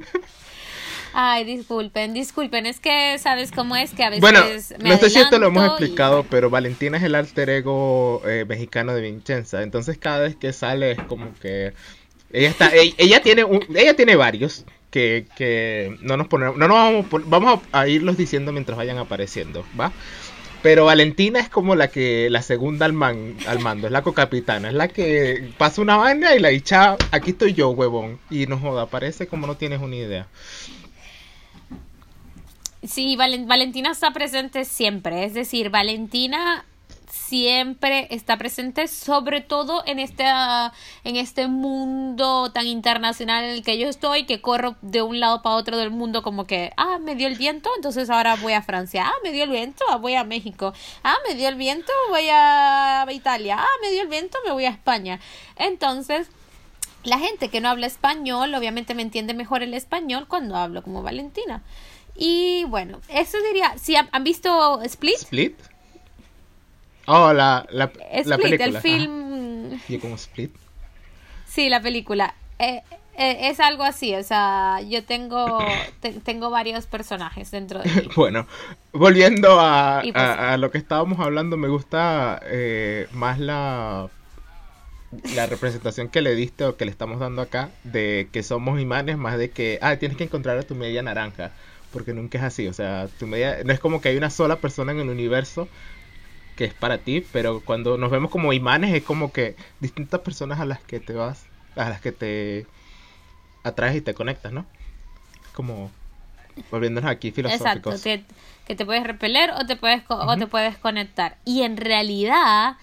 Ay, 1.22 1.44
disculpen, 1.44 2.14
disculpen, 2.14 2.66
es 2.66 2.80
que 2.80 3.18
sabes 3.20 3.52
cómo 3.52 3.76
es 3.76 3.92
que 3.92 4.06
a 4.06 4.10
veces. 4.10 4.22
Bueno, 4.22 4.40
no 4.80 4.98
sé 4.98 5.10
si 5.10 5.20
esto 5.20 5.38
lo 5.38 5.48
hemos 5.48 5.66
explicado, 5.66 6.24
pero 6.24 6.50
Valentina 6.50 6.98
es 6.98 7.04
el 7.04 7.14
alter 7.14 7.50
ego 7.50 8.22
eh, 8.26 8.46
mexicano 8.48 8.94
de 8.94 9.02
Vincenza. 9.02 9.62
Entonces, 9.62 9.98
cada 9.98 10.20
vez 10.20 10.38
que 10.38 10.54
sale 10.54 10.92
es 10.92 11.02
como 11.04 11.34
que. 11.42 11.74
Ella, 12.32 12.48
está, 12.48 12.72
ella, 12.74 13.22
tiene 13.22 13.44
un, 13.44 13.66
ella 13.76 13.98
tiene 13.98 14.16
varios 14.16 14.64
que, 14.92 15.26
que 15.36 15.98
no 16.00 16.16
nos 16.16 16.28
ponemos. 16.28 16.56
No 16.56 16.70
nos 16.70 16.78
vamos, 16.78 17.30
vamos 17.30 17.60
a 17.74 17.86
irlos 17.90 18.16
diciendo 18.16 18.54
mientras 18.54 18.78
vayan 18.78 18.98
apareciendo, 18.98 19.66
¿va? 19.78 19.92
Pero 20.62 20.86
Valentina 20.86 21.42
es 21.42 21.50
como 21.50 21.76
la 21.76 21.90
que 21.90 22.30
la 22.30 22.42
segunda 22.42 22.86
al, 22.86 22.96
al 23.46 23.60
mando, 23.60 23.88
es 23.88 23.92
la 23.92 24.04
cocapitana, 24.04 24.70
es 24.70 24.74
la 24.74 24.88
que 24.88 25.50
pasa 25.58 25.82
una 25.82 25.98
vaina 25.98 26.34
y 26.34 26.40
la 26.40 26.50
dicha, 26.50 26.96
aquí 27.12 27.32
estoy 27.32 27.54
yo, 27.54 27.72
huevón. 27.72 28.20
Y 28.30 28.46
no 28.48 28.58
joda, 28.58 28.86
parece 28.86 29.28
como 29.28 29.48
no 29.48 29.58
tienes 29.58 29.82
una 29.82 29.98
idea. 29.98 30.28
Sí, 32.82 33.18
Valentina 33.18 33.92
está 33.92 34.12
presente 34.12 34.64
siempre, 34.64 35.26
es 35.26 35.34
decir, 35.34 35.70
Valentina 35.70 36.66
siempre 37.12 38.08
está 38.10 38.38
presente, 38.38 38.88
sobre 38.88 39.42
todo 39.42 39.84
en 39.86 40.00
este, 40.00 40.24
en 41.04 41.16
este 41.18 41.50
mundo 41.50 42.52
tan 42.54 42.68
internacional 42.68 43.44
en 43.44 43.50
el 43.52 43.64
que 43.64 43.78
yo 43.78 43.90
estoy, 43.90 44.26
que 44.26 44.40
corro 44.40 44.78
de 44.82 45.02
un 45.02 45.20
lado 45.20 45.42
para 45.42 45.56
otro 45.56 45.78
del 45.78 45.92
mundo 45.92 46.24
como 46.24 46.46
que, 46.46 46.72
ah, 46.78 47.00
me 47.00 47.16
dio 47.16 47.28
el 47.28 47.36
viento, 47.36 47.70
entonces 47.76 48.10
ahora 48.10 48.36
voy 48.38 48.54
a 48.54 48.62
Francia, 48.62 49.06
ah, 49.08 49.14
me 49.24 49.34
dio 49.34 49.44
el 49.44 49.50
viento, 49.50 49.84
ah, 49.90 49.98
voy 49.98 50.16
a 50.16 50.24
México, 50.24 50.74
ah, 51.04 51.18
me 51.28 51.36
dio 51.36 51.50
el 51.50 51.56
viento, 51.56 51.92
voy 52.10 52.30
a 52.32 53.06
Italia, 53.12 53.58
ah, 53.60 53.78
me 53.82 53.92
dio 53.92 54.04
el 54.04 54.08
viento, 54.08 54.38
me 54.46 54.54
voy 54.54 54.64
a 54.66 54.70
España. 54.70 55.20
Entonces, 55.58 56.30
la 57.04 57.20
gente 57.20 57.50
que 57.50 57.62
no 57.62 57.70
habla 57.70 57.88
español, 57.88 58.54
obviamente 58.56 58.96
me 58.96 59.02
entiende 59.02 59.34
mejor 59.34 59.64
el 59.64 59.74
español 59.74 60.28
cuando 60.28 60.56
hablo 60.56 60.82
como 60.82 61.04
Valentina. 61.04 61.62
Y 62.16 62.66
bueno, 62.66 63.00
eso 63.08 63.38
diría, 63.48 63.78
si 63.78 63.96
han, 63.96 64.24
visto 64.24 64.82
Split? 64.84 65.18
Split. 65.18 65.56
Oh, 67.06 67.34
la, 67.34 67.66
la, 67.72 67.92
película. 67.92 68.66
el 68.66 68.78
film. 68.80 69.80
¿Y 69.88 69.98
como 69.98 70.16
Split? 70.16 70.54
Sí, 71.48 71.70
la 71.70 71.82
película. 71.82 72.36
Eh, 72.60 72.84
eh, 73.22 73.50
es 73.50 73.60
algo 73.60 73.84
así, 73.84 74.16
o 74.16 74.24
sea, 74.24 74.80
yo 74.82 75.04
tengo, 75.04 75.60
tengo 76.24 76.50
varios 76.50 76.86
personajes 76.86 77.52
dentro 77.52 77.80
de 77.82 77.90
mí. 78.02 78.10
bueno, 78.16 78.48
volviendo 78.94 79.60
a, 79.60 80.02
pues 80.02 80.16
a, 80.16 80.56
lo 80.56 80.72
que 80.72 80.78
estábamos 80.78 81.20
hablando, 81.20 81.58
me 81.58 81.68
gusta 81.68 82.40
eh, 82.46 83.08
más 83.12 83.38
la, 83.40 84.10
la 85.36 85.48
representación 85.48 86.08
que 86.08 86.22
le 86.22 86.34
diste 86.34 86.64
o 86.64 86.78
que 86.78 86.86
le 86.86 86.92
estamos 86.92 87.20
dando 87.20 87.42
acá 87.42 87.72
de 87.84 88.30
que 88.32 88.42
somos 88.42 88.80
imanes, 88.80 89.18
más 89.18 89.38
de 89.38 89.52
que, 89.52 89.80
ah, 89.82 89.98
tienes 89.98 90.18
que 90.18 90.24
encontrar 90.24 90.58
a 90.58 90.64
tu 90.64 90.76
media 90.76 91.02
naranja 91.02 91.52
porque 91.92 92.14
nunca 92.14 92.38
es 92.38 92.44
así, 92.44 92.68
o 92.68 92.74
sea, 92.74 93.08
tu 93.20 93.28
media, 93.28 93.60
no 93.64 93.74
es 93.74 93.80
como 93.80 94.02
que 94.02 94.10
hay 94.10 94.18
una 94.18 94.30
sola 94.30 94.58
persona 94.58 94.92
en 94.92 95.00
el 95.00 95.10
universo 95.10 95.68
que 96.56 96.66
es 96.66 96.74
para 96.74 96.98
ti, 96.98 97.26
pero 97.32 97.62
cuando 97.62 97.98
nos 97.98 98.12
vemos 98.12 98.30
como 98.30 98.52
imanes 98.52 98.94
es 98.94 99.04
como 99.04 99.32
que 99.32 99.56
distintas 99.80 100.20
personas 100.20 100.60
a 100.60 100.66
las 100.66 100.82
que 100.82 101.00
te 101.00 101.14
vas, 101.14 101.46
a 101.78 101.90
las 101.90 102.02
que 102.02 102.12
te 102.12 102.68
atraes 103.64 103.96
y 103.96 104.02
te 104.02 104.14
conectas, 104.14 104.52
¿no? 104.52 104.66
Como 105.54 105.90
volviéndonos 106.70 107.10
aquí 107.10 107.32
filosóficos. 107.32 107.96
Exacto, 107.96 108.36
que, 108.68 108.76
te 108.76 108.86
puedes 108.86 109.04
repeler 109.06 109.52
o 109.52 109.66
te 109.66 109.78
puedes, 109.78 110.04
o 110.10 110.38
te 110.38 110.48
puedes 110.48 110.78
conectar. 110.78 111.38
Y 111.46 111.62
en 111.62 111.78
realidad 111.78 112.76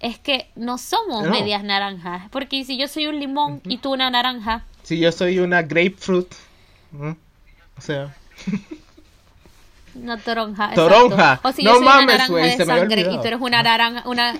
es 0.00 0.18
que 0.18 0.50
no 0.56 0.76
somos 0.76 1.28
medias 1.28 1.62
naranjas, 1.62 2.28
porque 2.30 2.64
si 2.64 2.76
yo 2.76 2.88
soy 2.88 3.06
un 3.06 3.20
limón 3.20 3.60
y 3.64 3.78
tú 3.78 3.92
una 3.92 4.10
naranja. 4.10 4.64
Si 4.82 4.98
yo 4.98 5.12
soy 5.12 5.38
una 5.38 5.62
grapefruit, 5.62 6.34
o 6.98 7.80
sea... 7.80 8.14
No 9.94 10.16
toronja. 10.16 10.72
Toronja. 10.74 11.40
O 11.42 11.52
si 11.52 11.62
no 11.64 11.72
yo 11.72 11.76
soy 11.76 11.84
mames, 11.84 12.04
una 12.04 12.16
naranja 12.16 12.56
de 12.56 12.64
sangre 12.64 13.00
y 13.02 13.20
tú 13.20 13.26
eres 13.26 13.40
una 13.42 13.62
naranja, 13.62 14.02
una 14.06 14.34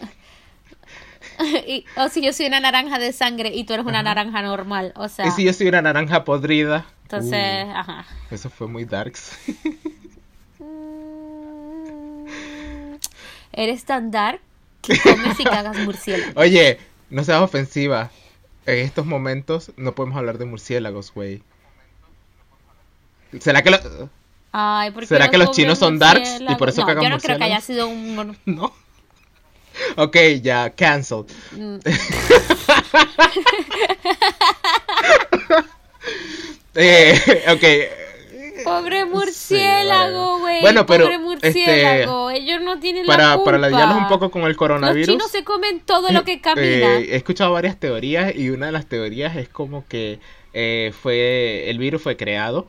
o 1.97 2.09
si 2.09 2.23
yo 2.23 2.33
soy 2.33 2.47
una 2.47 2.61
naranja 2.61 2.99
de 2.99 3.13
sangre 3.13 3.51
y 3.55 3.65
tú 3.65 3.75
eres 3.75 3.85
una 3.87 4.03
naranja 4.03 4.41
normal, 4.43 4.93
o 4.97 5.09
sea. 5.09 5.27
Y 5.27 5.31
si 5.33 5.45
yo 5.45 5.53
soy 5.53 5.69
una 5.69 5.83
naranja 5.83 6.25
podrida. 6.25 6.87
Entonces, 7.03 7.67
uh, 7.67 7.73
ajá. 7.77 8.07
Eso 8.31 8.49
fue 8.51 8.69
muy 8.69 8.85
darks. 8.85 9.39
Eres 13.53 13.85
tan 13.85 14.11
dark 14.11 14.41
que 14.81 14.99
comes 14.99 15.39
y 15.39 15.45
cagas 15.45 15.77
murciélagos. 15.81 16.35
Oye, 16.37 16.79
no 17.11 17.23
seas 17.23 17.43
ofensiva. 17.43 18.11
En 18.65 18.79
estos 18.79 19.05
momentos 19.05 19.73
no 19.77 19.95
podemos 19.95 20.17
hablar 20.17 20.39
de 20.39 20.47
murciélagos, 20.47 21.13
güey. 21.13 21.43
¿Será 23.41 23.63
que, 23.63 23.71
¿Será 25.07 25.31
que 25.31 25.39
los 25.39 25.51
chinos 25.53 25.79
son 25.79 25.99
darks 25.99 26.41
y 26.41 26.55
por 26.57 26.69
eso 26.69 26.85
no, 26.87 27.03
Yo 27.03 27.09
no 27.09 27.19
creo 27.19 27.39
que 27.39 27.45
haya 27.45 27.61
sido 27.61 27.89
un... 27.89 28.37
no. 28.47 28.73
Ok, 29.97 30.17
ya, 30.43 30.69
cancelled. 30.71 31.27
Mm. 31.53 31.77
eh, 36.75 37.45
ok. 37.49 37.65
Pobre 38.65 39.07
murciélago, 39.07 40.41
güey. 40.41 40.61
bueno, 40.61 40.85
pero 40.85 41.05
Pobre 41.05 41.19
murciélago. 41.19 42.31
Este, 42.31 42.43
Ellos 42.43 42.61
no 42.63 42.79
tienen 42.81 43.07
para, 43.07 43.29
la 43.29 43.37
culpa. 43.37 43.53
Para 43.53 43.69
lidiarlos 43.71 43.97
un 43.97 44.09
poco 44.09 44.31
con 44.31 44.43
el 44.43 44.57
coronavirus. 44.57 45.09
Los 45.09 45.17
chinos 45.17 45.31
se 45.31 45.43
comen 45.43 45.81
todo 45.81 46.13
lo 46.13 46.23
que 46.25 46.43
camina. 46.43 46.99
Eh, 46.99 47.09
he 47.13 47.17
escuchado 47.17 47.53
varias 47.53 47.79
teorías 47.79 48.37
y 48.37 48.51
una 48.51 48.67
de 48.67 48.73
las 48.73 48.85
teorías 48.87 49.37
es 49.37 49.49
como 49.49 49.87
que 49.89 50.21
eh, 50.53 50.93
fue 51.01 51.71
el 51.71 51.79
virus 51.79 52.03
fue 52.03 52.19
creado 52.19 52.67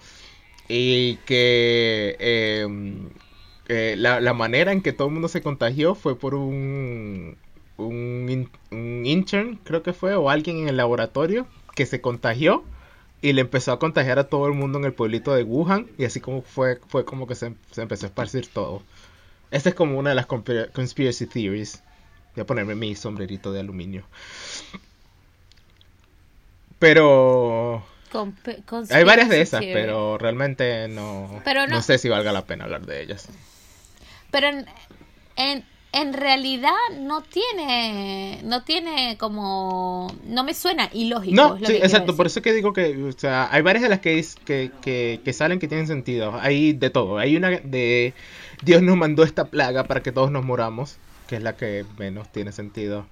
y 0.68 1.18
que 1.26 2.16
em, 2.20 3.10
eh, 3.68 3.96
la, 3.98 4.34
manera 4.34 4.72
en 4.72 4.82
que 4.82 4.94
todo 4.94 5.08
el 5.08 5.14
mundo 5.14 5.28
se 5.28 5.42
contagió 5.42 5.96
fue 5.96 6.18
por 6.18 6.36
un, 6.36 7.38
un, 7.78 8.48
intern, 9.06 9.58
creo 9.64 9.84
que 9.84 9.94
fue, 9.94 10.16
o 10.16 10.30
alguien 10.30 10.58
en 10.60 10.70
el 10.70 10.78
laboratorio 10.78 11.48
que 11.76 11.86
se 11.86 12.02
contagió 12.02 12.64
y 13.22 13.34
le 13.34 13.42
empezó 13.42 13.72
a 13.72 13.80
contagiar 13.80 14.20
a 14.20 14.28
todo 14.28 14.48
el 14.48 14.54
mundo 14.54 14.80
en 14.80 14.86
el 14.86 14.94
pueblito 14.94 15.34
de 15.34 15.44
Wuhan 15.44 15.88
y 15.98 16.06
así 16.06 16.20
como 16.20 16.42
fue, 16.42 16.80
fue 16.88 17.06
como 17.06 17.28
que 17.28 17.36
se, 17.36 17.54
se 17.72 17.82
empezó 17.82 18.06
a 18.06 18.10
esparcir 18.10 18.48
todo. 18.48 18.84
Esta 19.52 19.70
es 19.70 19.76
como 19.76 20.00
una 20.00 20.10
de 20.10 20.16
las 20.16 20.26
conspiracy 20.26 21.28
theories. 21.28 21.84
Voy 22.36 22.42
a 22.42 22.46
ponerme 22.48 22.76
mi 22.76 22.96
sombrerito 22.96 23.52
de 23.52 23.60
aluminio. 23.60 24.04
Pero 26.80 27.84
hay 28.92 29.04
varias 29.04 29.30
de 29.30 29.42
esas, 29.42 29.62
pero 29.62 30.18
realmente 30.18 30.88
no, 30.88 31.42
no, 31.70 31.82
sé 31.82 31.98
si 31.98 32.10
valga 32.10 32.32
la 32.32 32.46
pena 32.46 32.66
hablar 32.66 32.86
de 32.86 33.02
ellas. 33.02 33.28
Pero 34.32 34.48
en, 35.36 35.64
en, 35.92 36.14
realidad 36.14 36.72
no 37.00 37.22
tiene, 37.22 38.40
no 38.44 38.64
tiene 38.64 39.18
como, 39.20 40.14
no 40.26 40.44
me 40.44 40.54
suena 40.54 40.90
ilógico. 40.94 41.36
No, 41.36 41.58
sí, 41.58 41.74
exacto, 41.74 42.16
por 42.16 42.28
eso 42.28 42.42
que 42.42 42.54
digo 42.54 42.74
que, 42.74 42.96
o 43.04 43.12
sea, 43.12 43.48
hay 43.52 43.62
varias 43.62 43.84
de 43.84 43.90
las 43.90 44.00
que, 44.00 44.26
que, 44.46 44.72
que, 44.82 45.22
que 45.24 45.34
salen 45.34 45.60
que 45.60 45.68
tienen 45.68 45.88
sentido. 45.88 46.40
Hay 46.40 46.74
de 46.74 46.90
todo. 46.90 47.18
Hay 47.18 47.36
una 47.36 47.50
de 47.50 48.14
Dios 48.64 48.82
nos 48.82 48.98
mandó 48.98 49.24
esta 49.24 49.46
plaga 49.46 49.84
para 49.84 50.02
que 50.02 50.12
todos 50.12 50.32
nos 50.32 50.44
moramos 50.44 50.98
que 51.28 51.38
es 51.38 51.44
la 51.44 51.56
que 51.56 51.86
menos 51.98 52.32
tiene 52.32 52.52
sentido. 52.52 53.06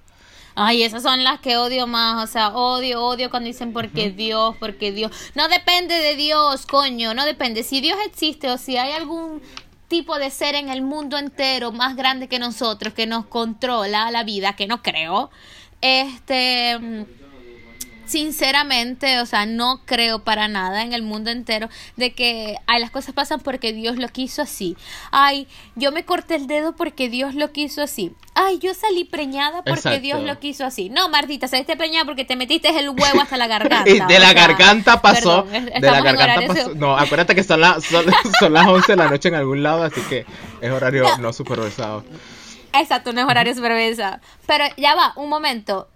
Ay, 0.54 0.82
esas 0.82 1.02
son 1.02 1.24
las 1.24 1.40
que 1.40 1.56
odio 1.56 1.86
más, 1.86 2.28
o 2.28 2.30
sea, 2.30 2.48
odio, 2.50 3.02
odio 3.02 3.30
cuando 3.30 3.46
dicen 3.46 3.72
porque 3.72 4.10
Dios, 4.10 4.54
porque 4.58 4.92
Dios. 4.92 5.10
No 5.34 5.48
depende 5.48 5.94
de 5.94 6.16
Dios, 6.16 6.66
coño, 6.66 7.14
no 7.14 7.24
depende. 7.24 7.62
Si 7.62 7.80
Dios 7.80 7.98
existe 8.06 8.50
o 8.50 8.58
si 8.58 8.76
hay 8.76 8.92
algún 8.92 9.40
tipo 9.88 10.18
de 10.18 10.30
ser 10.30 10.54
en 10.54 10.68
el 10.68 10.82
mundo 10.82 11.18
entero 11.18 11.72
más 11.72 11.96
grande 11.96 12.28
que 12.28 12.38
nosotros 12.38 12.94
que 12.94 13.06
nos 13.06 13.26
controla 13.26 14.10
la 14.10 14.24
vida, 14.24 14.54
que 14.54 14.66
no 14.66 14.82
creo, 14.82 15.30
este 15.80 17.06
sinceramente, 18.12 19.20
o 19.20 19.26
sea, 19.26 19.46
no 19.46 19.80
creo 19.86 20.22
para 20.22 20.46
nada 20.46 20.82
en 20.82 20.92
el 20.92 21.00
mundo 21.00 21.30
entero 21.30 21.70
de 21.96 22.12
que 22.12 22.56
ay, 22.66 22.78
las 22.78 22.90
cosas 22.90 23.14
pasan 23.14 23.40
porque 23.40 23.72
Dios 23.72 23.96
lo 23.96 24.06
quiso 24.08 24.42
así. 24.42 24.76
Ay, 25.10 25.48
yo 25.76 25.92
me 25.92 26.04
corté 26.04 26.34
el 26.34 26.46
dedo 26.46 26.76
porque 26.76 27.08
Dios 27.08 27.34
lo 27.34 27.52
quiso 27.52 27.80
así. 27.82 28.12
Ay, 28.34 28.58
yo 28.58 28.74
salí 28.74 29.04
preñada 29.04 29.64
porque 29.64 29.98
Dios 29.98 30.22
lo 30.22 30.38
quiso 30.40 30.66
así. 30.66 30.90
No, 30.90 31.08
Martita, 31.08 31.48
saliste 31.48 31.74
preñada 31.74 32.04
porque 32.04 32.26
te 32.26 32.36
metiste 32.36 32.68
el 32.68 32.90
huevo 32.90 33.22
hasta 33.22 33.38
la 33.38 33.46
garganta. 33.54 33.88
y 33.88 33.98
de 33.98 34.18
la 34.18 34.34
garganta 34.34 35.00
pasó. 35.00 35.44
de 35.44 35.80
la 35.80 36.02
garganta 36.02 36.46
pasó. 36.46 36.74
No, 36.74 36.94
acuérdate 36.94 37.34
que 37.34 37.42
son, 37.42 37.62
son, 38.38 38.52
las 38.52 38.66
11 38.66 38.92
de 38.92 38.96
la 38.96 39.08
noche 39.08 39.30
en 39.30 39.36
algún 39.36 39.62
lado, 39.62 39.84
así 39.84 40.02
que 40.02 40.26
es 40.60 40.70
horario 40.70 41.04
no, 41.04 41.16
no 41.16 41.32
supervisado. 41.32 42.04
Exacto, 42.74 43.14
no 43.14 43.22
es 43.22 43.26
horario 43.26 43.54
supervisado. 43.54 44.18
Pero 44.46 44.64
ya 44.76 44.94
va, 44.94 45.14
un 45.16 45.30
momento 45.30 45.88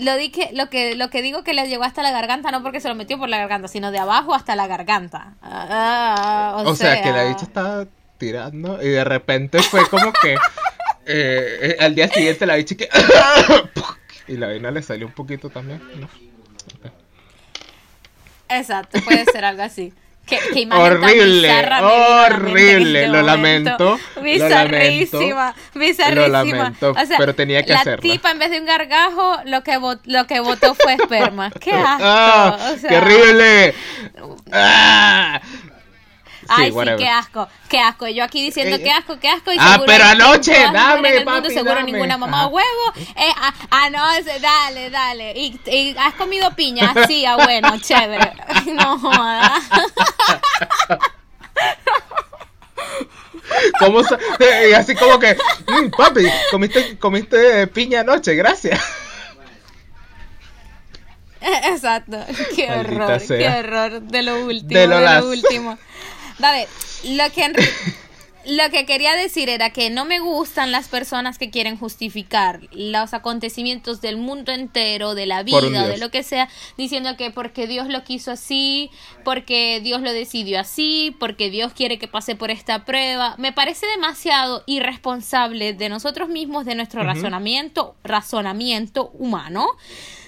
lo, 0.00 0.16
dije, 0.16 0.50
lo, 0.52 0.70
que, 0.70 0.94
lo 0.96 1.10
que 1.10 1.22
digo 1.22 1.44
que 1.44 1.52
le 1.52 1.68
llegó 1.68 1.84
hasta 1.84 2.02
la 2.02 2.10
garganta, 2.10 2.50
no 2.50 2.62
porque 2.62 2.80
se 2.80 2.88
lo 2.88 2.94
metió 2.94 3.18
por 3.18 3.28
la 3.28 3.38
garganta, 3.38 3.68
sino 3.68 3.90
de 3.90 3.98
abajo 3.98 4.34
hasta 4.34 4.56
la 4.56 4.66
garganta. 4.66 5.34
Ah, 5.42 6.62
o, 6.66 6.74
sea, 6.74 7.02
que 7.02 7.10
la 7.10 7.24
dicha 7.24 7.44
estaba 7.44 7.86
tirando 8.18 8.82
y 8.82 8.88
de 8.88 9.04
repente 9.04 9.62
fue 9.62 9.88
como 9.88 10.12
que 10.12 10.34
eh, 11.06 11.58
eh, 11.62 11.76
al 11.80 11.94
día 11.94 12.08
siguiente 12.08 12.46
la 12.46 12.54
dicha 12.54 12.74
que... 12.74 12.88
y 14.28 14.36
la 14.36 14.48
vaina 14.48 14.70
le 14.70 14.82
salió 14.82 15.06
un 15.06 15.12
poquito 15.12 15.50
también. 15.50 15.80
Exacto, 18.48 19.00
puede 19.02 19.24
ser 19.26 19.44
algo 19.44 19.62
así. 19.62 19.92
Qué, 20.26 20.38
horrible, 20.70 21.50
horrible, 21.82 23.08
lo 23.08 23.22
lamento. 23.22 23.98
Bizarrísima, 24.22 25.54
bizarrísima. 25.74 26.26
Lo 26.26 26.28
lamento, 26.28 26.90
o 26.92 27.06
sea, 27.06 27.18
pero 27.18 27.34
tenía 27.34 27.64
que 27.64 27.72
hacerlo. 27.74 28.06
La 28.06 28.12
tipa 28.12 28.30
en 28.30 28.38
vez 28.38 28.50
de 28.50 28.60
un 28.60 28.66
gargajo, 28.66 29.38
lo 29.46 29.62
que, 29.62 29.78
lo 30.04 30.26
que 30.26 30.40
votó 30.40 30.74
fue 30.74 30.94
esperma. 30.94 31.50
¡Qué 31.50 31.72
asco! 31.74 32.04
Ah, 32.04 32.72
o 32.74 32.78
sea, 32.78 32.90
¡Qué 32.90 32.96
horrible! 32.98 33.74
¡Ah! 34.52 35.40
Ay, 36.52 36.72
sí, 36.72 36.90
qué 36.98 37.08
asco, 37.08 37.48
qué 37.68 37.78
asco. 37.78 38.08
Yo 38.08 38.24
aquí 38.24 38.42
diciendo 38.42 38.76
qué 38.78 38.90
asco, 38.90 39.20
qué 39.20 39.28
asco. 39.28 39.52
Y 39.52 39.56
ah, 39.60 39.80
pero 39.86 40.04
anoche, 40.04 40.52
dame, 40.72 41.18
en 41.18 41.24
papi, 41.24 41.48
seguro 41.50 41.76
dame. 41.76 41.92
ninguna 41.92 42.18
mamá 42.18 42.48
huevo. 42.48 42.92
Eh, 42.96 43.32
ah, 43.36 43.54
ah, 43.70 43.90
no, 43.90 44.04
dale, 44.40 44.90
dale. 44.90 45.32
¿Y, 45.36 45.60
¿Y, 45.66 45.96
has 45.96 46.14
comido 46.14 46.50
piña? 46.56 46.92
Sí, 47.06 47.24
ah, 47.24 47.36
bueno, 47.36 47.78
chévere. 47.80 48.32
No 48.74 48.98
jodas. 48.98 49.62
¿Cómo 53.78 54.00
y 54.00 54.72
así 54.72 54.94
como 54.94 55.18
que, 55.18 55.36
mm, 55.66 55.90
papi, 55.96 56.26
comiste, 56.50 56.98
comiste 56.98 57.66
piña 57.68 58.00
anoche, 58.00 58.34
gracias. 58.34 58.80
Exacto, 61.40 62.18
qué 62.56 62.70
horror, 62.70 63.20
qué 63.26 63.48
horror 63.48 64.02
de 64.02 64.22
lo 64.22 64.44
último, 64.44 64.78
de 64.80 64.86
lo, 64.86 65.00
de 65.00 65.20
lo 65.20 65.28
último. 65.30 65.78
Dale, 66.40 66.66
lo 67.04 67.30
que, 67.32 67.52
lo 68.46 68.70
que 68.70 68.86
quería 68.86 69.14
decir 69.14 69.50
era 69.50 69.70
que 69.70 69.90
no 69.90 70.06
me 70.06 70.20
gustan 70.20 70.72
las 70.72 70.88
personas 70.88 71.36
que 71.36 71.50
quieren 71.50 71.76
justificar 71.76 72.60
los 72.72 73.12
acontecimientos 73.12 74.00
del 74.00 74.16
mundo 74.16 74.50
entero, 74.50 75.14
de 75.14 75.26
la 75.26 75.42
vida, 75.42 75.86
de 75.86 75.98
lo 75.98 76.10
que 76.10 76.22
sea, 76.22 76.48
diciendo 76.78 77.14
que 77.18 77.30
porque 77.30 77.66
Dios 77.66 77.88
lo 77.88 78.04
quiso 78.04 78.30
así, 78.30 78.90
porque 79.22 79.80
Dios 79.82 80.00
lo 80.00 80.12
decidió 80.12 80.60
así, 80.60 81.14
porque 81.20 81.50
Dios 81.50 81.74
quiere 81.74 81.98
que 81.98 82.08
pase 82.08 82.36
por 82.36 82.50
esta 82.50 82.86
prueba. 82.86 83.34
Me 83.36 83.52
parece 83.52 83.86
demasiado 83.88 84.64
irresponsable 84.66 85.74
de 85.74 85.90
nosotros 85.90 86.30
mismos, 86.30 86.64
de 86.64 86.74
nuestro 86.74 87.02
razonamiento, 87.02 87.96
razonamiento 88.02 89.10
humano, 89.12 89.68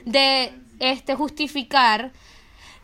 de 0.05 0.53
este 0.79 1.15
justificar 1.15 2.13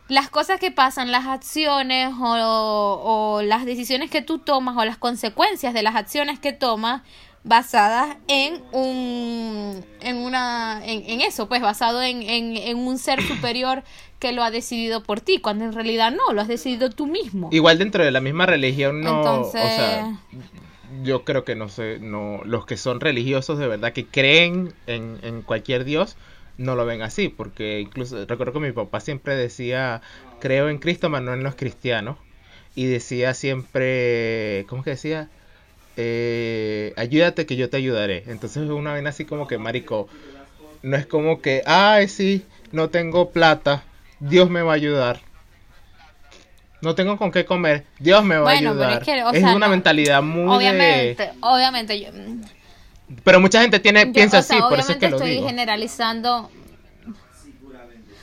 las 0.09 0.31
cosas 0.31 0.59
que 0.59 0.71
pasan, 0.71 1.12
las 1.12 1.27
acciones 1.27 2.12
o, 2.18 3.40
las 3.44 3.64
decisiones 3.64 4.11
que 4.11 4.23
tú 4.23 4.38
tomas 4.38 4.77
o 4.77 4.85
las 4.85 4.97
consecuencias 4.97 5.75
de 5.75 5.83
las 5.83 5.94
acciones 5.94 6.38
que 6.38 6.53
tomas 6.53 7.03
basadas 7.44 8.16
en 8.27 8.62
un 8.73 9.85
en 10.01 10.16
una 10.16 10.83
en, 10.85 11.21
eso 11.21 11.49
pues 11.49 11.62
basado 11.62 12.03
en, 12.03 12.23
en, 12.23 12.77
un 12.77 12.99
ser 12.99 13.23
superior 13.23 13.85
que 14.18 14.33
lo 14.33 14.42
ha 14.42 14.51
decidido 14.51 15.03
por 15.03 15.21
ti 15.21 15.38
cuando 15.38 15.64
en 15.64 15.73
realidad 15.73 16.11
no 16.11 16.33
lo 16.33 16.40
has 16.40 16.49
decidido 16.49 16.90
tú 16.90 17.07
mismo. 17.07 17.49
Igual 17.53 17.79
dentro 17.79 18.05
de 18.05 18.11
la 18.11 18.21
misma 18.21 18.47
religión 18.47 19.01
no 19.03 19.18
Entonces... 19.18 19.62
o 19.62 19.68
sea 19.68 20.18
yo 21.03 21.23
creo 21.23 21.44
que 21.44 21.55
no 21.55 21.68
sé 21.68 21.99
no 22.01 22.40
los 22.44 22.66
que 22.66 22.77
son 22.77 23.01
religiosos 23.01 23.59
de 23.59 23.68
verdad 23.68 23.92
que 23.92 24.07
creen 24.07 24.73
en, 24.87 25.18
en 25.23 25.42
cualquier 25.42 25.85
dios 25.85 26.16
no 26.59 26.75
lo 26.75 26.85
ven 26.85 27.03
así, 27.03 27.29
porque 27.29 27.81
incluso 27.81 28.27
recuerdo 28.27 28.55
que 28.55 28.61
mi 28.61 28.73
papá 28.73 29.01
siempre 29.01 29.37
decía, 29.37 30.03
creo 30.40 30.68
en 30.68 30.79
Cristo, 30.79 31.11
pero 31.11 31.23
no 31.23 31.33
en 31.33 31.42
los 31.42 31.55
cristianos, 31.55 32.18
y 32.75 32.87
decía 32.87 33.33
siempre, 33.33 34.66
¿cómo 34.68 34.83
que 34.83 34.90
decía? 34.90 35.31
Eh, 35.97 36.92
ayúdate 36.97 37.47
que 37.47 37.57
yo 37.57 37.71
te 37.71 37.77
ayudaré. 37.77 38.25
Entonces 38.27 38.64
es 38.64 38.71
una 38.71 38.92
vez 38.92 39.07
así 39.07 39.25
como 39.25 39.49
que, 39.49 39.59
marico, 39.59 40.09
no 40.83 40.97
es 40.97 41.07
como 41.07 41.40
que, 41.40 41.62
ay, 41.64 42.09
sí, 42.09 42.44
no 42.73 42.90
tengo 42.90 43.31
plata, 43.31 43.85
Dios 44.21 44.51
me 44.51 44.62
va 44.62 44.73
a 44.73 44.77
ayudar. 44.77 45.21
No 46.81 46.94
tengo 46.94 47.16
con 47.18 47.33
qué 47.33 47.44
comer, 47.44 47.85
Dios 47.99 48.25
me 48.25 48.37
va 48.37 48.51
a 48.51 48.55
ayudar. 48.55 49.03
es, 49.33 49.42
una 49.42 49.68
mentalidad 49.68 50.23
muy... 50.23 50.55
Obviamente, 50.55 51.31
obviamente, 51.40 52.01
yo, 52.01 52.11
pero 53.25 53.40
mucha 53.40 53.61
gente 53.62 53.81
tiene 53.81 54.07
piensa 54.09 54.38
así, 54.38 54.55
por 54.68 54.79
eso 54.79 54.92
es 54.92 54.99
que 54.99 55.09
lo 55.09 55.16
estoy 55.16 55.42
generalizando. 55.42 56.51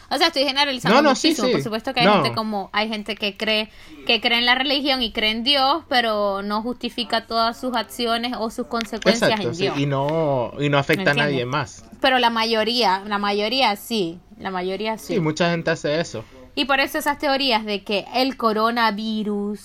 O 0.10 0.18
sea, 0.18 0.28
estoy 0.28 0.44
generalizando 0.44 1.02
muchísimo. 1.02 1.50
por 1.50 1.62
supuesto 1.62 1.94
que 1.94 2.02
hay 2.02 2.08
gente 2.08 2.34
como 2.34 2.70
hay 2.74 2.88
gente 2.88 3.16
que 3.16 3.36
cree 3.36 3.70
que 4.06 4.22
cree 4.22 4.38
en 4.38 4.46
la 4.46 4.54
religión 4.54 5.02
y 5.02 5.12
cree 5.12 5.32
en 5.32 5.44
Dios, 5.44 5.84
pero 5.90 6.44
no 6.44 6.62
justifica 6.62 7.26
todas 7.26 7.60
sus 7.60 7.76
acciones 7.76 8.34
o 8.38 8.52
sus 8.52 8.68
consecuencias 8.68 9.40
en 9.40 9.52
Dios. 9.54 9.78
Y 9.78 9.88
no 9.88 10.54
y 10.60 10.70
no 10.70 10.78
afecta 10.78 11.12
a 11.12 11.14
nadie 11.16 11.46
más. 11.46 11.86
Pero 12.02 12.20
la 12.20 12.30
mayoría, 12.30 13.04
la 13.08 13.18
mayoría 13.18 13.76
sí, 13.76 14.20
la 14.40 14.52
mayoría 14.52 14.98
sí. 15.00 15.16
Sí, 15.16 15.20
mucha 15.20 15.50
gente 15.50 15.72
hace 15.72 16.00
eso. 16.00 16.24
Y 16.54 16.66
por 16.66 16.80
eso 16.80 17.00
esas 17.00 17.18
teorías 17.18 17.66
de 17.66 17.84
que 17.84 18.06
el 18.14 18.38
coronavirus 18.38 19.60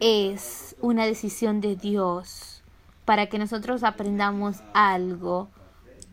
es 0.00 0.76
una 0.80 1.06
decisión 1.06 1.60
de 1.60 1.76
Dios 1.76 2.59
para 3.10 3.26
que 3.26 3.40
nosotros 3.40 3.82
aprendamos 3.82 4.58
algo 4.72 5.50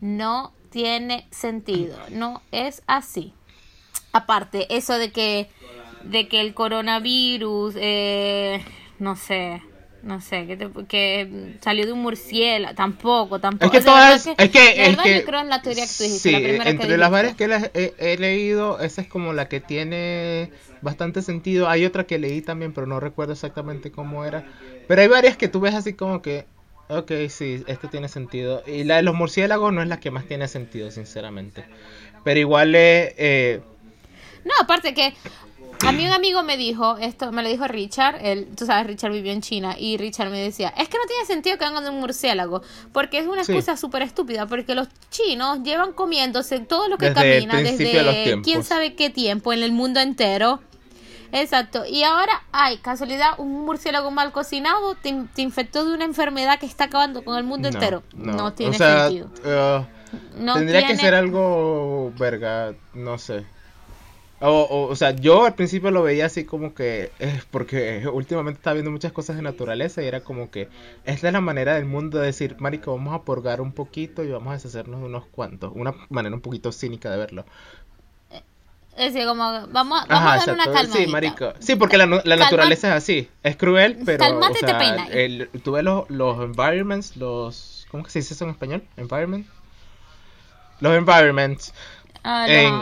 no 0.00 0.52
tiene 0.70 1.28
sentido, 1.30 1.96
no 2.10 2.42
es 2.50 2.82
así. 2.88 3.32
Aparte, 4.12 4.66
eso 4.76 4.98
de 4.98 5.12
que, 5.12 5.48
de 6.02 6.26
que 6.26 6.40
el 6.40 6.54
coronavirus, 6.54 7.76
eh, 7.78 8.64
no 8.98 9.14
sé, 9.14 9.62
no 10.02 10.20
sé, 10.20 10.48
que, 10.48 10.70
que 10.88 11.56
salió 11.60 11.86
de 11.86 11.92
un 11.92 12.02
murciélago, 12.02 12.74
tampoco, 12.74 13.38
tampoco. 13.38 13.72
Es 13.72 13.78
que 13.78 13.84
todas, 13.84 14.26
es, 14.26 14.34
que, 14.50 14.86
es 14.86 14.96
que, 14.98 15.18
yo 15.20 15.24
creo 15.24 15.38
en 15.38 15.50
la 15.50 15.62
teoría 15.62 15.86
que 15.86 15.92
tú 15.96 16.02
dijiste, 16.02 16.30
sí, 16.30 16.34
entre 16.34 16.98
las 16.98 17.12
varias 17.12 17.36
que 17.36 17.44
he, 17.74 17.94
he, 17.96 18.18
leído, 18.18 18.80
esa 18.80 19.02
es 19.02 19.06
como 19.06 19.32
la 19.32 19.48
que 19.48 19.60
tiene 19.60 20.50
bastante 20.82 21.22
sentido. 21.22 21.68
Hay 21.68 21.84
otra 21.84 22.08
que 22.08 22.18
leí 22.18 22.42
también, 22.42 22.72
pero 22.72 22.88
no 22.88 22.98
recuerdo 22.98 23.34
exactamente 23.34 23.92
cómo 23.92 24.24
era. 24.24 24.44
Pero 24.88 25.00
hay 25.00 25.06
varias 25.06 25.36
que 25.36 25.46
tú 25.46 25.60
ves 25.60 25.76
así 25.76 25.92
como 25.92 26.22
que, 26.22 26.57
Ok, 26.88 27.12
sí, 27.28 27.64
esto 27.66 27.88
tiene 27.88 28.08
sentido. 28.08 28.62
Y 28.66 28.84
la 28.84 28.96
de 28.96 29.02
los 29.02 29.14
murciélagos 29.14 29.72
no 29.72 29.82
es 29.82 29.88
la 29.88 30.00
que 30.00 30.10
más 30.10 30.26
tiene 30.26 30.48
sentido, 30.48 30.90
sinceramente. 30.90 31.64
Pero 32.24 32.40
igual 32.40 32.74
es... 32.74 33.14
Eh... 33.16 33.60
No, 34.44 34.54
aparte 34.60 34.94
que 34.94 35.14
a 35.86 35.92
mí 35.92 36.06
un 36.06 36.12
amigo 36.12 36.42
me 36.42 36.56
dijo, 36.56 36.96
esto 36.98 37.30
me 37.30 37.42
lo 37.42 37.48
dijo 37.48 37.68
Richard, 37.68 38.18
él, 38.24 38.48
tú 38.56 38.66
sabes, 38.66 38.86
Richard 38.86 39.12
vivió 39.12 39.32
en 39.32 39.40
China, 39.42 39.76
y 39.78 39.96
Richard 39.96 40.30
me 40.30 40.40
decía, 40.40 40.68
es 40.76 40.88
que 40.88 40.98
no 40.98 41.04
tiene 41.06 41.24
sentido 41.24 41.56
que 41.56 41.64
hagan 41.64 41.84
de 41.84 41.90
un 41.90 42.00
murciélago, 42.00 42.62
porque 42.92 43.18
es 43.18 43.26
una 43.26 43.42
excusa 43.42 43.76
súper 43.76 44.02
estúpida, 44.02 44.46
porque 44.46 44.74
los 44.74 44.88
chinos 45.10 45.62
llevan 45.62 45.92
comiéndose 45.92 46.60
todo 46.60 46.88
lo 46.88 46.98
que 46.98 47.12
camina 47.12 47.60
desde 47.60 48.40
quién 48.42 48.64
sabe 48.64 48.94
qué 48.94 49.10
tiempo 49.10 49.52
en 49.52 49.62
el 49.62 49.72
mundo 49.72 50.00
entero. 50.00 50.60
Exacto. 51.32 51.84
Y 51.86 52.02
ahora, 52.04 52.42
ay, 52.52 52.78
casualidad, 52.78 53.32
un 53.38 53.64
murciélago 53.64 54.10
mal 54.10 54.32
cocinado 54.32 54.94
te, 54.94 55.08
infectó 55.36 55.84
de 55.84 55.94
una 55.94 56.04
enfermedad 56.04 56.58
que 56.58 56.66
está 56.66 56.84
acabando 56.84 57.22
con 57.24 57.36
el 57.36 57.44
mundo 57.44 57.68
entero. 57.68 58.02
No, 58.14 58.52
tiene 58.52 58.76
sentido. 58.76 59.30
Uh, 59.44 60.54
tendría 60.54 60.86
que 60.86 60.96
ser 60.96 61.14
algo, 61.14 62.12
verga, 62.18 62.74
no 62.94 63.18
sé. 63.18 63.44
O, 64.40 64.88
o, 64.88 64.94
sea, 64.94 65.10
yo 65.10 65.46
al 65.46 65.54
principio 65.56 65.90
lo 65.90 66.04
veía 66.04 66.26
así 66.26 66.44
como 66.44 66.72
que 66.72 67.10
es 67.18 67.44
porque 67.46 68.06
últimamente 68.12 68.58
estaba 68.58 68.74
viendo 68.74 68.92
muchas 68.92 69.10
cosas 69.10 69.34
de 69.34 69.42
naturaleza 69.42 70.00
y 70.00 70.06
era 70.06 70.20
como 70.20 70.48
que 70.48 70.68
esta 71.04 71.26
es 71.26 71.32
la 71.32 71.40
manera 71.40 71.74
del 71.74 71.86
mundo 71.86 72.20
de 72.20 72.26
decir, 72.26 72.54
marico, 72.60 72.94
vamos 72.94 73.14
a 73.14 73.22
purgar 73.22 73.60
un 73.60 73.72
poquito 73.72 74.22
y 74.22 74.30
vamos 74.30 74.50
a 74.50 74.52
deshacernos 74.52 75.00
de 75.00 75.06
unos 75.06 75.26
cuantos. 75.26 75.72
Una 75.74 75.92
manera 76.08 76.36
un 76.36 76.40
poquito 76.40 76.70
cínica 76.70 77.10
de 77.10 77.16
verlo. 77.16 77.46
Es 78.98 79.14
decir, 79.14 79.28
como, 79.28 79.44
vamos, 79.68 80.02
vamos 80.08 80.08
a 80.08 80.36
dar 80.38 80.54
una 80.54 80.64
calma. 80.64 80.94
Sí, 80.94 81.06
marico. 81.06 81.52
Sí, 81.60 81.76
porque 81.76 81.96
la, 81.96 82.06
la 82.06 82.36
naturaleza 82.36 82.88
es 82.88 82.94
así. 82.94 83.30
Es 83.44 83.56
cruel, 83.56 83.98
pero. 84.04 84.18
Calmate 84.18 84.64
o 84.64 84.68
sea, 84.68 85.06
el, 85.12 85.48
tú 85.62 85.72
ves 85.72 85.84
los, 85.84 86.10
los 86.10 86.40
environments, 86.40 87.16
los. 87.16 87.86
¿Cómo 87.92 88.02
que 88.02 88.10
se 88.10 88.18
dice 88.18 88.34
eso 88.34 88.44
en 88.44 88.50
español? 88.50 88.82
Environment. 88.96 89.46
Los 90.80 90.96
environments. 90.96 91.72
Ah, 92.24 92.46
en, 92.48 92.72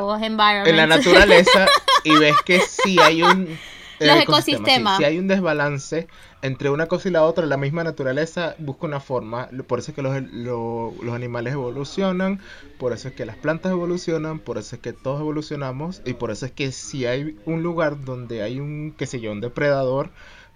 los 0.00 0.22
environments. 0.22 0.68
En 0.68 0.76
la 0.76 0.86
naturaleza 0.86 1.66
y 2.04 2.14
ves 2.18 2.36
que 2.44 2.60
sí 2.60 2.98
hay 3.00 3.22
un. 3.22 3.58
Los 4.00 4.16
ecosistemas. 4.22 4.98
si 4.98 5.04
hay 5.04 5.18
un 5.18 5.28
desbalance 5.28 6.08
entre 6.42 6.70
una 6.70 6.86
cosa 6.86 7.08
y 7.08 7.12
la 7.12 7.24
otra, 7.24 7.46
la 7.46 7.56
misma 7.56 7.82
naturaleza 7.82 8.54
busca 8.58 8.86
una 8.86 9.00
forma. 9.00 9.48
Por 9.66 9.78
eso 9.78 9.90
es 9.90 9.94
que 9.94 10.02
los, 10.02 10.22
los, 10.32 11.14
animales 11.14 11.54
evolucionan, 11.54 12.40
por 12.78 12.92
eso 12.92 13.08
es 13.08 13.14
que 13.14 13.26
las 13.26 13.36
plantas 13.36 13.72
evolucionan, 13.72 14.38
por 14.38 14.58
eso 14.58 14.76
es 14.76 14.82
que 14.82 14.92
todos 14.92 15.20
evolucionamos 15.20 16.02
y 16.04 16.14
por 16.14 16.30
eso 16.30 16.46
es 16.46 16.52
que 16.52 16.72
si 16.72 17.06
hay 17.06 17.36
un 17.46 17.62
lugar 17.62 18.04
donde 18.04 18.42
hay 18.42 18.60
un, 18.60 18.94
qué 18.96 19.06
sé 19.06 19.20
yo, 19.20 19.32
un 19.32 19.40
depredador 19.40 20.10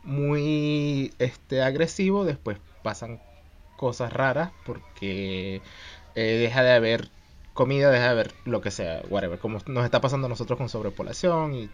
muy 0.05 1.13
este, 1.19 1.63
agresivo, 1.63 2.25
después 2.25 2.59
pasan 2.83 3.21
cosas 3.77 4.13
raras 4.13 4.53
porque 4.65 5.63
eh, 6.15 6.23
deja 6.23 6.63
de 6.63 6.73
haber 6.73 7.09
comida, 7.55 7.91
deja 7.91 8.05
de 8.05 8.11
haber 8.11 8.33
lo 8.45 8.61
que 8.61 8.71
sea, 8.71 9.03
whatever, 9.09 9.39
como 9.39 9.59
nos 9.67 9.85
está 9.85 10.01
pasando 10.01 10.27
a 10.27 10.29
nosotros 10.31 10.59
con 10.59 10.69
sobrepoblación 10.69 11.55
y 11.55 11.71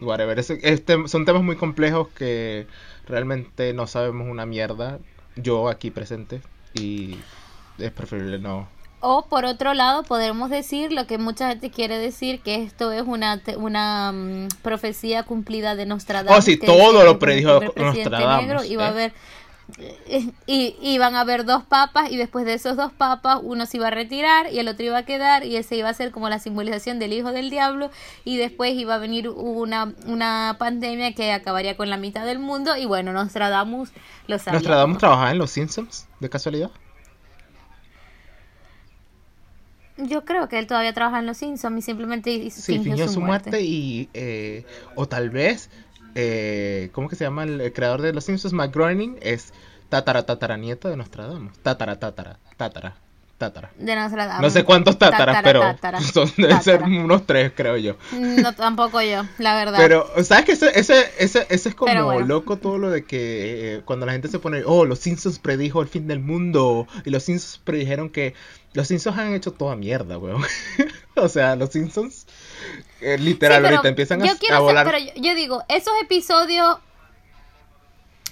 whatever. 0.00 0.38
este, 0.38 1.08
son 1.08 1.24
temas 1.24 1.42
muy 1.42 1.56
complejos 1.56 2.08
que 2.08 2.66
realmente 3.06 3.72
no 3.72 3.86
sabemos 3.86 4.28
una 4.28 4.46
mierda, 4.46 4.98
yo 5.36 5.68
aquí 5.68 5.90
presente, 5.90 6.40
y 6.74 7.16
es 7.78 7.90
preferible 7.90 8.38
no. 8.38 8.68
O 9.02 9.24
por 9.26 9.46
otro 9.46 9.72
lado, 9.72 10.02
podemos 10.02 10.50
decir 10.50 10.92
lo 10.92 11.06
que 11.06 11.16
mucha 11.16 11.48
gente 11.48 11.70
quiere 11.70 11.98
decir, 11.98 12.40
que 12.40 12.62
esto 12.62 12.92
es 12.92 13.02
una, 13.02 13.40
una 13.56 14.12
mm, 14.12 14.48
profecía 14.62 15.22
cumplida 15.22 15.74
de 15.74 15.86
Nostradamus. 15.86 16.38
Oh, 16.38 16.42
sí, 16.42 16.58
todo 16.58 17.02
lo 17.02 17.18
predijo 17.18 17.60
Nostradamus. 17.76 18.66
y 18.66 18.76
va 18.76 18.84
a 18.84 18.88
¿eh? 18.88 18.90
haber 18.90 19.12
y 20.46 20.76
iban 20.82 21.14
a 21.14 21.20
haber 21.20 21.44
dos 21.44 21.64
papas 21.64 22.10
y 22.10 22.16
después 22.16 22.44
de 22.44 22.54
esos 22.54 22.76
dos 22.76 22.92
papas 22.92 23.40
uno 23.42 23.66
se 23.66 23.76
iba 23.76 23.88
a 23.88 23.90
retirar 23.90 24.52
y 24.52 24.58
el 24.58 24.68
otro 24.68 24.84
iba 24.84 24.98
a 24.98 25.04
quedar 25.04 25.44
y 25.44 25.56
ese 25.56 25.76
iba 25.76 25.88
a 25.88 25.94
ser 25.94 26.10
como 26.10 26.28
la 26.28 26.38
simbolización 26.38 26.98
del 26.98 27.12
hijo 27.12 27.32
del 27.32 27.50
diablo 27.50 27.90
y 28.24 28.36
después 28.36 28.74
iba 28.74 28.94
a 28.94 28.98
venir 28.98 29.28
una, 29.28 29.94
una 30.06 30.56
pandemia 30.58 31.14
que 31.14 31.32
acabaría 31.32 31.76
con 31.76 31.90
la 31.90 31.96
mitad 31.96 32.24
del 32.24 32.38
mundo 32.38 32.76
y 32.76 32.86
bueno, 32.86 33.12
Nostradamus 33.12 33.90
lo 34.26 34.38
sabía. 34.38 34.60
¿Nostradamus 34.60 34.98
trabajaba 34.98 35.30
en 35.30 35.38
Los 35.38 35.50
Simpsons 35.50 36.06
de 36.20 36.28
casualidad? 36.28 36.70
Yo 39.96 40.24
creo 40.24 40.48
que 40.48 40.58
él 40.58 40.66
todavía 40.66 40.94
trabaja 40.94 41.18
en 41.18 41.26
Los 41.26 41.36
Simpsons 41.36 41.78
y 41.78 41.82
simplemente 41.82 42.50
sí, 42.50 42.78
fingió, 42.78 43.08
su, 43.08 43.20
muerte. 43.20 43.60
y 43.60 44.08
eh, 44.14 44.64
o 44.94 45.06
tal 45.06 45.30
vez 45.30 45.70
eh, 46.20 46.90
¿cómo 46.92 47.08
que 47.08 47.16
se 47.16 47.24
llama 47.24 47.44
el, 47.44 47.72
creador 47.72 48.02
de 48.02 48.12
Los 48.12 48.24
Simpsons? 48.24 48.52
Matt 48.52 48.74
Groening 48.74 49.18
es 49.22 49.52
tatara 49.88 50.24
tatara 50.24 50.56
nieto 50.56 50.88
de 50.88 50.96
Nostradamus. 50.96 51.58
Tatara 51.58 51.98
tatara 51.98 52.38
tatara 52.56 52.96
tatara. 53.40 53.72
De 53.78 53.96
Nostradamus. 53.96 54.42
No 54.42 54.50
sé 54.50 54.64
cuántos 54.64 54.98
tátaras, 54.98 55.42
pero 55.42 55.62
son, 56.12 56.30
deben 56.36 56.62
ser 56.62 56.82
unos 56.82 57.26
tres, 57.26 57.52
creo 57.56 57.76
yo. 57.78 57.96
No, 58.12 58.54
tampoco 58.54 59.00
yo, 59.00 59.24
la 59.38 59.54
verdad. 59.54 59.78
Pero, 59.78 60.06
¿sabes 60.22 60.44
que 60.44 60.52
ese, 60.52 60.78
ese, 60.78 61.10
ese, 61.18 61.46
ese 61.48 61.70
es 61.70 61.74
como 61.74 62.20
loco 62.20 62.58
todo 62.58 62.76
lo 62.76 62.90
de 62.90 63.04
que 63.04 63.76
eh, 63.76 63.82
cuando 63.84 64.04
la 64.04 64.12
gente 64.12 64.28
se 64.28 64.38
pone, 64.38 64.62
oh, 64.66 64.84
los 64.84 64.98
Simpsons 64.98 65.38
predijo 65.38 65.80
el 65.80 65.88
fin 65.88 66.06
del 66.06 66.20
mundo 66.20 66.86
y 67.04 67.10
los 67.10 67.24
Simpsons 67.24 67.58
predijeron 67.64 68.10
que 68.10 68.34
los 68.74 68.86
Simpsons 68.86 69.18
han 69.18 69.32
hecho 69.32 69.52
toda 69.52 69.74
mierda, 69.74 70.18
weón. 70.18 70.42
o 71.16 71.28
sea, 71.28 71.56
los 71.56 71.70
Simpsons 71.70 72.26
eh, 73.00 73.18
literal, 73.18 73.64
ahorita 73.64 73.88
empiezan 73.88 74.22
a, 74.22 74.58
volar. 74.58 74.86
pero 74.86 74.98
yo, 75.16 75.34
digo, 75.34 75.62
esos 75.68 75.92
episodios. 76.02 76.78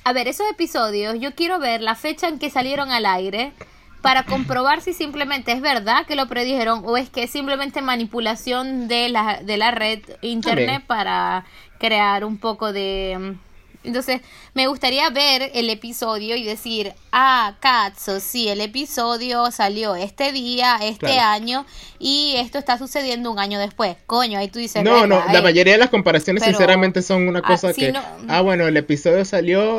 A 0.05 0.13
ver, 0.13 0.27
esos 0.27 0.49
episodios, 0.51 1.17
yo 1.21 1.35
quiero 1.35 1.59
ver 1.59 1.83
la 1.83 1.95
fecha 1.95 2.29
en 2.29 2.39
que 2.39 2.49
salieron 2.49 2.91
al 2.91 3.05
aire 3.05 3.53
para 4.01 4.23
comprobar 4.23 4.81
si 4.81 4.95
simplemente 4.95 5.53
es 5.53 5.61
verdad 5.61 6.07
que 6.07 6.15
lo 6.15 6.29
predijeron 6.29 6.83
o 6.87 6.97
es 6.97 7.11
que 7.11 7.25
es 7.25 7.31
simplemente 7.31 7.83
manipulación 7.83 8.89
de 8.89 9.09
la, 9.11 9.41
de 9.43 9.57
la 9.57 9.71
red 9.71 10.01
internet 10.23 10.85
para 10.87 11.45
crear 11.79 12.25
un 12.25 12.39
poco 12.39 12.73
de 12.73 13.37
entonces, 13.85 14.21
me 14.55 14.67
gustaría 14.67 15.09
ver 15.11 15.51
el 15.55 15.71
episodio 15.71 16.37
y 16.37 16.45
decir, 16.45 16.95
ah, 17.13 17.57
Katso, 17.61 18.21
sí, 18.21 18.49
el 18.49 18.61
episodio 18.61 19.51
salió 19.51 19.95
este 19.95 20.33
día, 20.33 20.79
este 20.83 21.21
año, 21.21 21.65
y 21.99 22.35
esto 22.37 22.59
está 22.59 22.77
sucediendo 22.77 23.31
un 23.31 23.39
año 23.39 23.59
después. 23.59 23.97
Coño, 24.07 24.39
ahí 24.39 24.49
tú 24.49 24.59
dices. 24.59 24.83
No, 24.83 25.07
no, 25.07 25.23
la 25.33 25.43
mayoría 25.43 25.75
de 25.75 25.79
las 25.79 25.91
comparaciones, 25.91 26.43
sinceramente, 26.43 27.03
son 27.03 27.29
una 27.29 27.41
cosa 27.41 27.73
que. 27.73 27.95
Ah, 28.29 28.41
bueno, 28.41 28.67
el 28.67 28.77
episodio 28.77 29.25
salió 29.25 29.79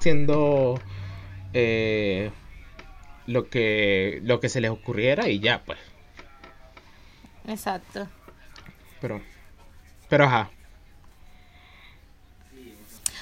siendo 0.00 0.80
eh, 1.52 2.30
lo 3.26 3.48
que 3.48 4.20
lo 4.22 4.40
que 4.40 4.48
se 4.48 4.60
les 4.60 4.70
ocurriera 4.70 5.28
y 5.28 5.38
ya, 5.38 5.62
pues. 5.64 5.78
Exacto. 7.46 8.08
Pero, 9.00 9.22
pero 10.08 10.24
ajá. 10.24 10.50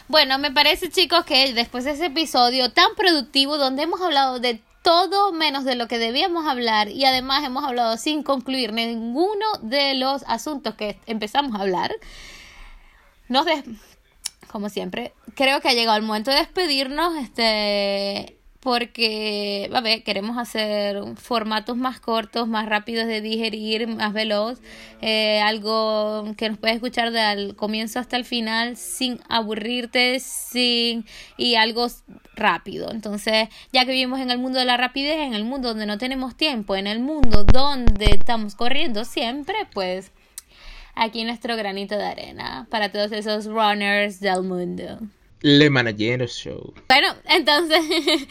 Bueno, 0.09 0.39
me 0.39 0.51
parece 0.51 0.91
chicos 0.91 1.25
que 1.25 1.53
después 1.53 1.85
de 1.85 1.91
ese 1.91 2.07
episodio 2.07 2.73
tan 2.73 2.95
productivo 2.97 3.59
donde 3.59 3.83
hemos 3.83 4.01
hablado 4.01 4.41
de 4.41 4.63
todo 4.83 5.33
menos 5.33 5.65
de 5.65 5.75
lo 5.75 5.87
que 5.87 5.99
debíamos 5.99 6.47
hablar 6.47 6.89
y 6.89 7.05
además 7.05 7.45
hemos 7.45 7.63
hablado 7.63 7.97
sin 7.99 8.23
concluir 8.23 8.73
ninguno 8.73 9.45
de 9.61 9.95
los 9.95 10.23
asuntos 10.27 10.75
que 10.77 10.99
empezamos 11.07 11.55
a 11.55 11.63
hablar, 11.63 11.95
nos 13.29 13.45
des 13.45 13.65
como 14.49 14.71
siempre, 14.71 15.13
creo 15.35 15.61
que 15.61 15.69
ha 15.69 15.75
llegado 15.75 15.99
el 15.99 16.05
momento 16.05 16.31
de 16.31 16.39
despedirnos. 16.39 17.15
Este, 17.17 18.38
porque, 18.61 19.71
a 19.73 19.81
ver, 19.81 20.03
queremos 20.03 20.37
hacer 20.37 21.01
formatos 21.17 21.77
más 21.77 22.01
cortos, 22.01 22.49
más 22.49 22.69
rápidos 22.69 23.07
de 23.07 23.21
digerir, 23.21 23.87
más 23.87 24.13
veloz, 24.13 24.59
eh, 25.01 25.41
algo 25.41 26.35
que 26.37 26.49
nos 26.49 26.59
puedes 26.59 26.77
escuchar 26.77 27.13
del 27.13 27.55
comienzo 27.55 28.01
hasta 28.01 28.17
el 28.17 28.25
final 28.25 28.77
sin 28.77 29.21
aburrirte, 29.29 30.19
sin 30.21 31.07
y 31.37 31.55
algo 31.55 31.87
rápido. 32.35 32.91
Entonces, 32.91 33.49
ya 33.73 33.85
que 33.85 33.93
vivimos 33.93 34.21
en 34.21 34.31
el 34.31 34.39
mundo 34.39 34.59
de 34.59 34.65
la 34.65 34.77
rapidez, 34.77 35.19
en 35.19 35.35
el 35.35 35.45
mundo 35.45 35.69
donde 35.69 35.87
no 35.87 35.99
tenemos 35.99 36.37
tiempo, 36.37 36.75
en 36.75 36.89
el 36.89 36.99
mundo 36.99 37.45
donde 37.45 38.07
estamos 38.07 38.57
corriendo 38.57 39.05
siempre, 39.05 39.55
pues 39.73 40.11
aquí 40.97 41.23
nuestro 41.25 41.57
granito 41.57 41.97
de 41.97 42.05
arena 42.07 42.67
para 42.71 42.91
todos 42.91 43.13
esos 43.13 43.47
runners 43.47 44.19
del 44.19 44.43
mundo. 44.43 44.99
Le 45.41 45.71
Managero 45.71 46.27
Show. 46.27 46.75
Bueno, 46.89 47.09
entonces, 47.27 47.81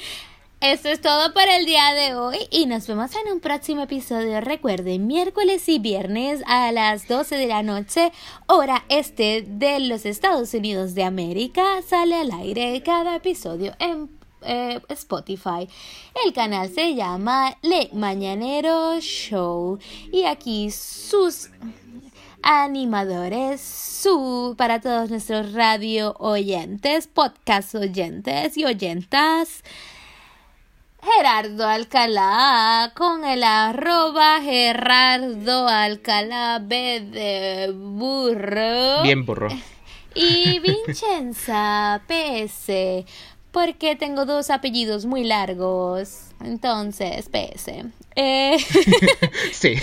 eso 0.62 0.90
es 0.90 1.02
todo 1.02 1.34
para 1.34 1.58
el 1.58 1.66
día 1.66 1.94
de 1.94 2.16
hoy 2.16 2.38
y 2.52 2.66
nos 2.66 2.88
vemos 2.88 3.12
en 3.16 3.32
un 3.32 3.40
próximo 3.40 3.84
episodio. 3.84 4.42
Recuerden, 4.42 5.08
miércoles 5.08 5.70
y 5.70 5.80
viernes 5.80 6.42
a 6.48 6.72
las 6.72 7.08
12 7.08 7.38
de 7.38 7.48
la 7.48 7.64
noche, 7.64 8.12
hora 8.48 8.84
este 8.90 9.46
de 9.48 9.80
los 9.80 10.06
Estados 10.06 10.54
Unidos 10.54 10.96
de 10.96 11.04
América, 11.04 11.82
sale 11.88 12.16
al 12.16 12.32
aire 12.32 12.82
cada 12.84 13.16
episodio 13.16 13.74
en 13.80 14.10
eh, 14.42 14.80
Spotify. 14.90 15.68
El 16.26 16.34
canal 16.34 16.70
se 16.70 16.94
llama 16.94 17.58
Le 17.62 17.90
Mañanero 17.94 19.00
Show 19.00 19.80
y 20.12 20.24
aquí 20.24 20.72
sus 20.72 21.50
animadores, 22.44 23.62
su 23.62 24.56
para 24.58 24.80
todos 24.82 25.10
nuestros 25.10 25.54
radio 25.54 26.16
oyentes, 26.20 27.08
podcast 27.08 27.76
oyentes 27.76 28.58
y 28.58 28.66
oyentas. 28.66 29.64
Gerardo 31.02 31.68
Alcalá 31.68 32.92
con 32.96 33.24
el 33.24 33.44
arroba 33.44 34.42
Gerardo 34.42 35.68
Alcalá 35.68 36.60
B 36.62 37.02
de 37.12 37.72
burro. 37.74 39.04
Bien 39.04 39.26
burro. 39.26 39.48
Y 40.16 40.60
Vincenza 40.60 42.02
PS 42.08 43.06
porque 43.58 43.96
tengo 43.96 44.28
dos 44.28 44.52
apellidos 44.52 45.08
muy 45.08 45.24
largos. 45.24 46.26
Entonces, 46.44 47.28
PS. 47.28 47.70
Eh... 48.16 48.56
sí. 49.52 49.74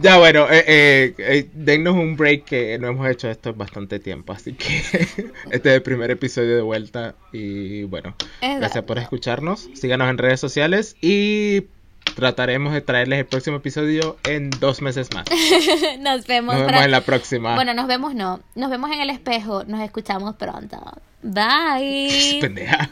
ya 0.00 0.18
bueno, 0.18 0.48
eh, 0.48 0.64
eh, 0.68 1.14
eh, 1.18 1.50
dennos 1.52 1.94
un 1.94 2.16
break 2.16 2.44
que 2.44 2.78
no 2.78 2.86
hemos 2.86 3.10
hecho 3.10 3.28
esto 3.28 3.54
bastante 3.54 3.98
tiempo, 3.98 4.32
así 4.32 4.52
que 4.52 4.78
este 5.50 5.70
es 5.70 5.74
el 5.74 5.82
primer 5.82 6.12
episodio 6.12 6.54
de 6.54 6.62
vuelta 6.62 7.16
y 7.32 7.82
bueno, 7.82 8.14
gracias 8.40 8.84
por 8.84 8.98
escucharnos, 8.98 9.68
síganos 9.74 10.08
en 10.10 10.18
redes 10.18 10.38
sociales 10.38 10.94
y 11.00 11.64
trataremos 12.18 12.72
de 12.72 12.80
traerles 12.80 13.20
el 13.20 13.26
próximo 13.26 13.58
episodio 13.58 14.16
en 14.24 14.50
dos 14.50 14.82
meses 14.82 15.08
más. 15.14 15.24
nos 16.00 16.26
vemos. 16.26 16.56
Nos 16.56 16.66
vemos 16.66 16.84
en 16.84 16.90
la 16.90 17.00
próxima. 17.00 17.54
Bueno, 17.54 17.74
nos 17.74 17.86
vemos 17.86 18.12
no. 18.12 18.40
Nos 18.56 18.70
vemos 18.70 18.90
en 18.90 19.00
el 19.00 19.10
espejo. 19.10 19.62
Nos 19.64 19.80
escuchamos 19.82 20.34
pronto. 20.34 20.78
Bye. 21.22 22.38
Pendeja. 22.40 22.90